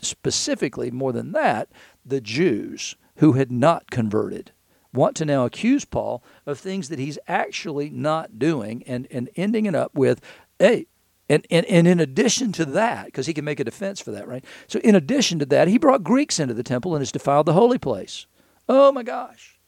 specifically, 0.00 0.90
more 0.90 1.12
than 1.12 1.32
that, 1.32 1.68
the 2.04 2.20
Jews 2.20 2.96
who 3.16 3.32
had 3.32 3.50
not 3.50 3.90
converted 3.90 4.52
want 4.92 5.16
to 5.16 5.24
now 5.24 5.44
accuse 5.44 5.84
Paul 5.84 6.22
of 6.46 6.58
things 6.58 6.88
that 6.88 6.98
he's 6.98 7.18
actually 7.28 7.90
not 7.90 8.38
doing 8.38 8.82
and, 8.86 9.06
and 9.10 9.28
ending 9.36 9.66
it 9.66 9.74
up 9.74 9.94
with, 9.94 10.20
hey, 10.58 10.86
and, 11.28 11.46
and, 11.50 11.66
and 11.66 11.86
in 11.86 12.00
addition 12.00 12.52
to 12.52 12.64
that, 12.64 13.06
because 13.06 13.26
he 13.26 13.34
can 13.34 13.44
make 13.44 13.60
a 13.60 13.64
defense 13.64 14.00
for 14.00 14.10
that, 14.12 14.26
right? 14.26 14.44
So, 14.66 14.78
in 14.80 14.94
addition 14.94 15.38
to 15.40 15.46
that, 15.46 15.68
he 15.68 15.76
brought 15.76 16.02
Greeks 16.02 16.40
into 16.40 16.54
the 16.54 16.62
temple 16.62 16.94
and 16.94 17.02
has 17.02 17.12
defiled 17.12 17.46
the 17.46 17.52
holy 17.52 17.78
place. 17.78 18.26
Oh 18.66 18.92
my 18.92 19.02
gosh. 19.02 19.60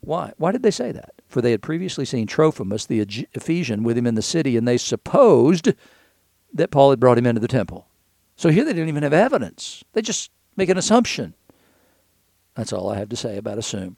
Why? 0.00 0.32
Why 0.36 0.52
did 0.52 0.62
they 0.62 0.70
say 0.70 0.92
that? 0.92 1.16
for 1.28 1.42
they 1.42 1.50
had 1.50 1.62
previously 1.62 2.04
seen 2.04 2.26
Trophimus, 2.26 2.86
the 2.86 3.00
Ephesian, 3.34 3.82
with 3.82 3.98
him 3.98 4.06
in 4.06 4.14
the 4.14 4.22
city, 4.22 4.56
and 4.56 4.66
they 4.66 4.78
supposed 4.78 5.72
that 6.52 6.70
Paul 6.70 6.90
had 6.90 7.00
brought 7.00 7.18
him 7.18 7.26
into 7.26 7.40
the 7.40 7.48
temple. 7.48 7.88
So 8.36 8.50
here 8.50 8.64
they 8.64 8.72
didn't 8.72 8.88
even 8.88 9.02
have 9.02 9.12
evidence. 9.12 9.82
They 9.92 10.02
just 10.02 10.30
make 10.56 10.68
an 10.68 10.78
assumption. 10.78 11.34
That's 12.54 12.72
all 12.72 12.90
I 12.90 12.98
have 12.98 13.08
to 13.10 13.16
say 13.16 13.36
about 13.36 13.58
assume. 13.58 13.96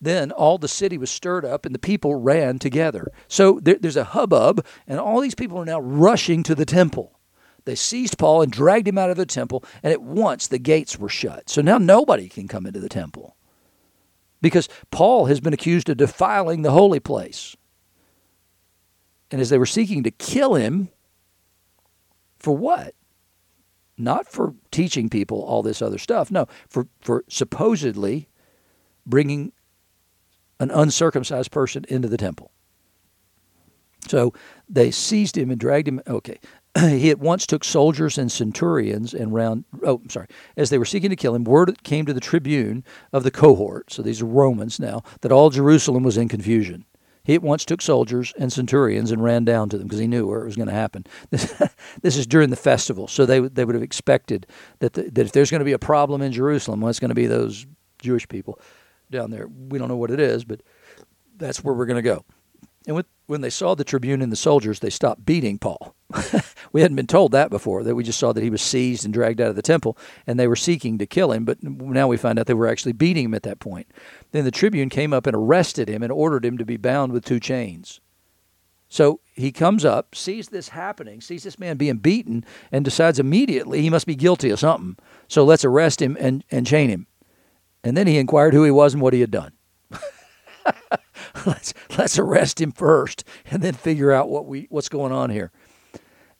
Then 0.00 0.30
all 0.30 0.58
the 0.58 0.68
city 0.68 0.96
was 0.96 1.10
stirred 1.10 1.44
up 1.44 1.66
and 1.66 1.74
the 1.74 1.80
people 1.80 2.14
ran 2.14 2.58
together. 2.58 3.10
So 3.26 3.58
there, 3.60 3.76
there's 3.80 3.96
a 3.96 4.04
hubbub, 4.04 4.64
and 4.86 5.00
all 5.00 5.20
these 5.20 5.34
people 5.34 5.58
are 5.58 5.64
now 5.64 5.80
rushing 5.80 6.42
to 6.44 6.54
the 6.54 6.64
temple. 6.64 7.18
They 7.64 7.74
seized 7.74 8.16
Paul 8.16 8.42
and 8.42 8.52
dragged 8.52 8.88
him 8.88 8.96
out 8.96 9.10
of 9.10 9.16
the 9.16 9.26
temple, 9.26 9.64
and 9.82 9.92
at 9.92 10.00
once 10.00 10.46
the 10.46 10.58
gates 10.58 10.98
were 10.98 11.08
shut. 11.08 11.50
So 11.50 11.60
now 11.60 11.78
nobody 11.78 12.28
can 12.28 12.48
come 12.48 12.64
into 12.64 12.80
the 12.80 12.88
temple 12.88 13.36
because 14.40 14.68
Paul 14.90 15.26
has 15.26 15.40
been 15.40 15.52
accused 15.52 15.88
of 15.88 15.96
defiling 15.96 16.62
the 16.62 16.70
holy 16.70 17.00
place. 17.00 17.56
And 19.30 19.40
as 19.40 19.50
they 19.50 19.58
were 19.58 19.66
seeking 19.66 20.04
to 20.04 20.10
kill 20.10 20.54
him, 20.54 20.88
for 22.38 22.56
what? 22.56 22.94
Not 23.98 24.28
for 24.28 24.54
teaching 24.70 25.08
people 25.08 25.42
all 25.42 25.62
this 25.62 25.82
other 25.82 25.98
stuff. 25.98 26.30
No, 26.30 26.46
for, 26.68 26.86
for 27.00 27.24
supposedly 27.28 28.28
bringing 29.04 29.52
an 30.60 30.70
uncircumcised 30.70 31.50
person 31.50 31.84
into 31.88 32.08
the 32.08 32.16
temple. 32.16 32.52
So 34.06 34.32
they 34.68 34.90
seized 34.90 35.36
him 35.36 35.50
and 35.50 35.58
dragged 35.58 35.88
him. 35.88 36.00
Okay. 36.06 36.38
he 36.78 37.10
at 37.10 37.18
once 37.18 37.46
took 37.46 37.64
soldiers 37.64 38.18
and 38.18 38.30
centurions 38.30 39.12
and 39.14 39.34
round. 39.34 39.64
Oh, 39.82 40.00
I'm 40.02 40.10
sorry. 40.10 40.28
As 40.56 40.70
they 40.70 40.78
were 40.78 40.84
seeking 40.84 41.10
to 41.10 41.16
kill 41.16 41.34
him, 41.34 41.44
word 41.44 41.82
came 41.82 42.06
to 42.06 42.14
the 42.14 42.20
tribune 42.20 42.84
of 43.12 43.24
the 43.24 43.30
cohort. 43.30 43.92
So 43.92 44.02
these 44.02 44.22
are 44.22 44.26
Romans 44.26 44.78
now 44.78 45.02
that 45.20 45.32
all 45.32 45.50
Jerusalem 45.50 46.02
was 46.02 46.16
in 46.16 46.28
confusion. 46.28 46.84
He 47.28 47.34
at 47.34 47.42
once 47.42 47.66
took 47.66 47.82
soldiers 47.82 48.32
and 48.38 48.50
centurions 48.50 49.12
and 49.12 49.22
ran 49.22 49.44
down 49.44 49.68
to 49.68 49.76
them 49.76 49.86
because 49.86 49.98
he 49.98 50.06
knew 50.06 50.26
where 50.26 50.40
it 50.40 50.46
was 50.46 50.56
going 50.56 50.68
to 50.68 50.74
happen. 50.74 51.04
This, 52.00 52.16
is 52.16 52.26
during 52.26 52.48
the 52.48 52.56
festival, 52.56 53.06
so 53.06 53.26
they 53.26 53.40
they 53.40 53.64
would 53.64 53.74
have 53.74 53.82
expected 53.82 54.46
that 54.78 54.94
the, 54.94 55.02
that 55.10 55.26
if 55.26 55.32
there's 55.32 55.50
going 55.50 55.58
to 55.58 55.64
be 55.64 55.72
a 55.72 55.78
problem 55.78 56.22
in 56.22 56.32
Jerusalem, 56.32 56.80
well, 56.80 56.88
it's 56.88 57.00
going 57.00 57.10
to 57.10 57.14
be 57.14 57.26
those 57.26 57.66
Jewish 58.00 58.26
people 58.28 58.58
down 59.10 59.30
there. 59.30 59.46
We 59.46 59.78
don't 59.78 59.88
know 59.88 59.96
what 59.96 60.10
it 60.10 60.20
is, 60.20 60.44
but 60.44 60.62
that's 61.36 61.62
where 61.62 61.74
we're 61.74 61.86
going 61.86 61.96
to 61.96 62.02
go. 62.02 62.24
And 62.88 62.96
with, 62.96 63.06
when 63.26 63.42
they 63.42 63.50
saw 63.50 63.74
the 63.74 63.84
tribune 63.84 64.22
and 64.22 64.32
the 64.32 64.36
soldiers, 64.36 64.80
they 64.80 64.88
stopped 64.88 65.26
beating 65.26 65.58
Paul. 65.58 65.94
we 66.72 66.80
hadn't 66.80 66.96
been 66.96 67.06
told 67.06 67.32
that 67.32 67.50
before, 67.50 67.84
that 67.84 67.94
we 67.94 68.02
just 68.02 68.18
saw 68.18 68.32
that 68.32 68.42
he 68.42 68.48
was 68.48 68.62
seized 68.62 69.04
and 69.04 69.12
dragged 69.12 69.42
out 69.42 69.50
of 69.50 69.56
the 69.56 69.62
temple, 69.62 69.98
and 70.26 70.40
they 70.40 70.48
were 70.48 70.56
seeking 70.56 70.96
to 70.96 71.04
kill 71.04 71.30
him, 71.30 71.44
but 71.44 71.62
now 71.62 72.08
we 72.08 72.16
find 72.16 72.38
out 72.38 72.46
they 72.46 72.54
were 72.54 72.66
actually 72.66 72.92
beating 72.92 73.26
him 73.26 73.34
at 73.34 73.42
that 73.42 73.60
point. 73.60 73.88
Then 74.32 74.46
the 74.46 74.50
tribune 74.50 74.88
came 74.88 75.12
up 75.12 75.26
and 75.26 75.36
arrested 75.36 75.90
him 75.90 76.02
and 76.02 76.10
ordered 76.10 76.46
him 76.46 76.56
to 76.56 76.64
be 76.64 76.78
bound 76.78 77.12
with 77.12 77.26
two 77.26 77.38
chains. 77.38 78.00
So 78.88 79.20
he 79.34 79.52
comes 79.52 79.84
up, 79.84 80.14
sees 80.14 80.48
this 80.48 80.70
happening, 80.70 81.20
sees 81.20 81.42
this 81.42 81.58
man 81.58 81.76
being 81.76 81.98
beaten, 81.98 82.42
and 82.72 82.86
decides 82.86 83.18
immediately 83.18 83.82
he 83.82 83.90
must 83.90 84.06
be 84.06 84.14
guilty 84.14 84.48
of 84.48 84.60
something. 84.60 84.96
So 85.28 85.44
let's 85.44 85.64
arrest 85.64 86.00
him 86.00 86.16
and, 86.18 86.42
and 86.50 86.66
chain 86.66 86.88
him. 86.88 87.06
And 87.84 87.98
then 87.98 88.06
he 88.06 88.16
inquired 88.16 88.54
who 88.54 88.64
he 88.64 88.70
was 88.70 88.94
and 88.94 89.02
what 89.02 89.12
he 89.12 89.20
had 89.20 89.30
done. 89.30 89.52
let's 91.46 91.74
let's 91.96 92.18
arrest 92.18 92.60
him 92.60 92.72
first 92.72 93.24
and 93.50 93.62
then 93.62 93.74
figure 93.74 94.12
out 94.12 94.28
what 94.28 94.46
we 94.46 94.66
what's 94.70 94.88
going 94.88 95.12
on 95.12 95.30
here. 95.30 95.50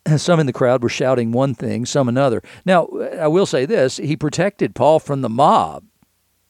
Some 0.16 0.40
in 0.40 0.46
the 0.46 0.52
crowd 0.52 0.82
were 0.82 0.88
shouting 0.88 1.32
one 1.32 1.54
thing, 1.54 1.84
some 1.84 2.08
another. 2.08 2.42
Now, 2.64 2.88
I 3.18 3.28
will 3.28 3.46
say 3.46 3.66
this, 3.66 3.98
he 3.98 4.16
protected 4.16 4.74
Paul 4.74 5.00
from 5.00 5.20
the 5.20 5.28
mob 5.28 5.84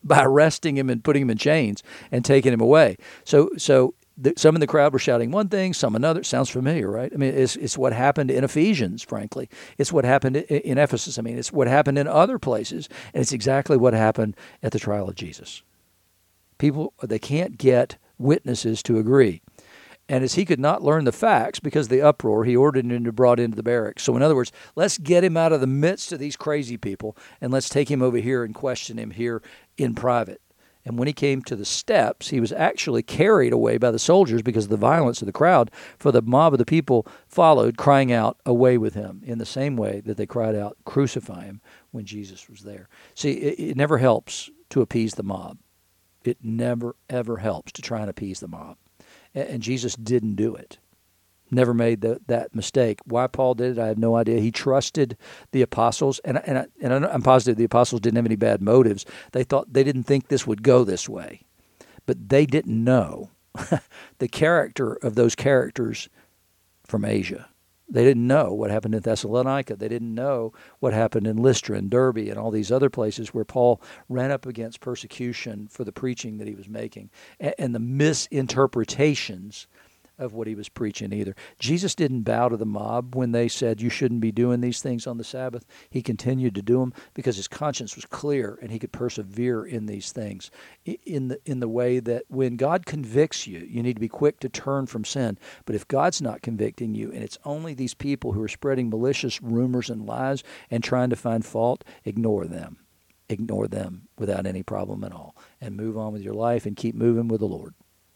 by 0.05 0.23
arresting 0.23 0.77
him 0.77 0.89
and 0.89 1.03
putting 1.03 1.23
him 1.23 1.31
in 1.31 1.39
chains 1.39 1.83
and 2.13 2.25
taking 2.25 2.53
him 2.53 2.61
away. 2.61 2.97
So 3.25 3.51
so 3.57 3.95
the, 4.19 4.35
some 4.37 4.57
in 4.57 4.61
the 4.61 4.67
crowd 4.67 4.93
were 4.93 4.99
shouting 4.99 5.31
one 5.31 5.49
thing, 5.49 5.73
some 5.73 5.95
another. 5.95 6.25
Sounds 6.25 6.51
familiar, 6.51 6.91
right? 6.91 7.11
I 7.15 7.17
mean, 7.17 7.35
it's, 7.35 7.55
it's 7.57 7.79
what 7.79 7.93
happened 7.93 8.31
in 8.31 8.43
Ephesians, 8.43 9.03
frankly. 9.03 9.49
It's 9.79 9.93
what 9.93 10.05
happened 10.05 10.37
in, 10.37 10.61
in 10.61 10.79
Ephesus. 10.79 11.19
I 11.19 11.23
mean, 11.23 11.39
it's 11.39 11.53
what 11.53 11.69
happened 11.69 11.99
in 11.99 12.09
other 12.09 12.39
places, 12.39 12.89
and 13.15 13.21
it's 13.21 13.33
exactly 13.33 13.77
what 13.77 13.95
happened 13.95 14.37
at 14.63 14.73
the 14.73 14.81
trial 14.81 15.09
of 15.09 15.15
Jesus. 15.15 15.63
People, 16.59 16.95
they 17.01 17.21
can't 17.21 17.57
get 17.57 17.97
witnesses 18.19 18.83
to 18.85 18.99
agree. 18.99 19.43
And 20.09 20.25
as 20.25 20.35
he 20.35 20.47
could 20.47 20.61
not 20.61 20.83
learn 20.83 21.05
the 21.05 21.13
facts 21.13 21.61
because 21.61 21.87
of 21.87 21.91
the 21.91 22.01
uproar, 22.01 22.45
he 22.45 22.57
ordered 22.57 22.87
him 22.87 23.05
to 23.05 23.13
be 23.13 23.15
brought 23.15 23.39
into 23.39 23.57
the 23.57 23.63
barracks. 23.63 24.03
So, 24.03 24.17
in 24.17 24.23
other 24.23 24.35
words, 24.35 24.53
let's 24.75 24.97
get 24.97 25.23
him 25.23 25.37
out 25.37 25.53
of 25.53 25.61
the 25.61 25.67
midst 25.67 26.13
of 26.13 26.19
these 26.19 26.37
crazy 26.37 26.79
people 26.79 27.17
and 27.41 27.53
let's 27.53 27.69
take 27.69 27.91
him 27.91 28.03
over 28.03 28.17
here 28.17 28.43
and 28.43 28.55
question 28.55 28.99
him 28.99 29.11
here 29.11 29.43
in 29.77 29.95
private. 29.95 30.41
And 30.89 30.99
when 30.99 31.07
he 31.07 31.13
came 31.13 31.43
to 31.43 31.57
the 31.57 31.67
steps, 31.67 32.31
he 32.31 32.41
was 32.41 32.51
actually 32.51 33.03
carried 33.03 33.53
away 33.53 33.77
by 33.77 33.91
the 33.91 33.99
soldiers 33.99 34.41
because 34.41 34.65
of 34.65 34.71
the 34.71 34.79
violence 34.79 35.21
of 35.21 35.27
the 35.27 35.33
crowd, 35.33 35.71
for 35.99 36.11
the 36.11 36.23
mob 36.23 36.55
of 36.55 36.59
the 36.59 36.65
people 36.65 37.07
followed, 37.27 37.77
crying 37.77 38.11
out, 38.11 38.39
Away 38.47 38.79
with 38.79 38.95
him, 38.95 39.21
in 39.27 39.37
the 39.37 39.45
same 39.45 39.77
way 39.77 40.01
that 40.07 40.17
they 40.17 40.25
cried 40.25 40.55
out, 40.55 40.79
Crucify 40.87 41.45
him, 41.45 41.61
when 41.91 42.07
Jesus 42.07 42.49
was 42.49 42.63
there. 42.63 42.89
See, 43.15 43.33
it, 43.33 43.73
it 43.73 43.77
never 43.77 43.99
helps 43.99 44.49
to 44.71 44.81
appease 44.81 45.17
the 45.17 45.23
mob. 45.23 45.59
It 46.29 46.39
never, 46.43 46.95
ever 47.09 47.39
helps 47.39 47.73
to 47.73 47.83
try 47.83 48.01
and 48.01 48.11
appease 48.11 48.41
the 48.41 48.49
mob. 48.49 48.77
And, 49.35 49.63
Jesus 49.63 49.95
didn't 49.97 50.35
do 50.35 50.55
it. 50.55 50.79
Never 51.51 51.73
made 51.73 52.03
the, 52.03 52.21
that 52.27 52.55
mistake. 52.55 52.99
Why 53.05 53.27
Paul 53.27 53.55
did 53.55 53.79
it, 53.79 53.81
I 53.81 53.87
have 53.87 53.99
no 53.99 54.17
idea. 54.17 54.41
He 54.41 54.51
trusted 54.51 55.17
the 55.53 55.63
apostles, 55.63 56.19
and 56.21 56.39
and, 56.47 56.59
I, 56.59 56.67
and 56.83 56.93
I'm 56.93 57.23
positive 57.23 57.57
the 57.57 57.65
apostles 57.65 58.01
didn't 58.03 58.17
have 58.17 58.27
any 58.27 58.37
bad 58.37 58.61
motives. 58.61 59.07
They 59.33 59.45
thought 59.45 59.73
they 59.73 59.85
didn't 59.85 60.05
think 60.05 60.29
this 60.29 60.47
would 60.47 60.63
go 60.63 60.85
this 60.85 61.09
way, 61.09 61.43
but 62.05 62.29
they 62.29 62.45
didn't 62.45 62.85
know 62.85 63.31
the 64.19 64.29
character 64.29 64.95
of 64.95 65.15
those 65.15 65.35
characters 65.35 66.09
from 66.87 67.05
Asia. 67.05 67.49
They 67.91 68.05
didn't 68.05 68.27
know 68.27 68.53
what 68.53 68.71
happened 68.71 68.95
in 68.95 69.01
Thessalonica. 69.01 69.77
They 69.77 69.89
didn't 69.89 70.15
know 70.15 70.53
what 70.79 70.93
happened 70.93 71.27
in 71.27 71.39
Lystra 71.39 71.79
and 71.79 71.91
Derbe 71.91 72.29
and 72.29 72.39
all 72.39 72.51
these 72.51 72.71
other 72.71 72.91
places 72.91 73.33
where 73.33 73.47
Paul 73.47 73.81
ran 74.09 74.31
up 74.31 74.45
against 74.45 74.81
persecution 74.81 75.69
for 75.69 75.85
the 75.85 75.93
preaching 75.93 76.37
that 76.39 76.49
he 76.49 76.55
was 76.55 76.69
making 76.69 77.11
and, 77.41 77.55
and 77.59 77.75
the 77.75 77.81
misinterpretations 77.81 79.67
of 80.19 80.35
what 80.35 80.47
he 80.47 80.55
was 80.55 80.69
preaching 80.69 81.13
either. 81.13 81.35
Jesus 81.59 81.95
didn't 81.95 82.23
bow 82.23 82.49
to 82.49 82.57
the 82.57 82.67
mob 82.67 83.15
when 83.15 83.33
they 83.33 83.49
said 83.49 83.81
you 83.81 83.91
shouldn't 83.91 84.21
be 84.21 84.33
doing 84.33 84.61
these 84.61 84.83
things 84.83 85.07
on 85.07 85.19
the 85.19 85.25
Sabbath. 85.25 85.65
He 85.91 86.03
continued 86.03 86.55
to 86.57 86.63
do 86.63 86.81
them 86.81 86.93
because 87.15 87.37
his 87.37 87.49
conscience 87.49 87.95
was 87.97 88.05
clear 88.05 88.59
and 88.61 88.71
he 88.71 88.79
could 88.79 88.93
persevere 88.93 89.65
in 89.65 89.87
these 89.87 90.13
things 90.13 90.51
in 90.85 91.29
the 91.29 91.41
in 91.45 91.61
the 91.61 91.69
way 91.69 92.01
that 92.01 92.25
when 92.29 92.57
God 92.57 92.87
convicts 92.87 93.47
you, 93.47 93.61
you 93.61 93.83
need 93.83 93.95
to 93.95 94.01
be 94.01 94.09
quick 94.09 94.41
to 94.41 94.49
turn 94.49 94.87
from 94.87 95.05
sin. 95.05 95.39
But 95.65 95.77
if 95.77 95.89
God's 95.89 96.21
not 96.21 96.43
convicting 96.43 96.95
you 96.95 97.13
and 97.13 97.23
it's 97.23 97.39
only 97.45 97.75
these 97.75 97.95
people 97.95 98.33
who 98.33 98.43
are 98.43 98.49
spreading 98.49 98.91
malicious 98.91 99.41
rumors 99.43 99.91
and 99.91 100.07
lies 100.07 100.43
and 100.71 100.83
trying 100.83 101.11
to 101.11 101.17
find 101.17 101.45
fault, 101.45 101.85
ignore 102.05 102.47
them. 102.47 102.79
Ignore 103.29 103.69
them 103.69 104.09
without 104.19 104.47
any 104.47 104.63
problem 104.63 105.05
at 105.05 105.13
all 105.13 105.37
and 105.61 105.77
move 105.77 105.99
on 105.99 106.13
with 106.13 106.23
your 106.23 106.35
life 106.35 106.65
and 106.65 106.77
keep 106.77 106.95
moving 106.95 107.29
with 107.29 107.41
the 107.41 107.47
Lord. 107.47 107.75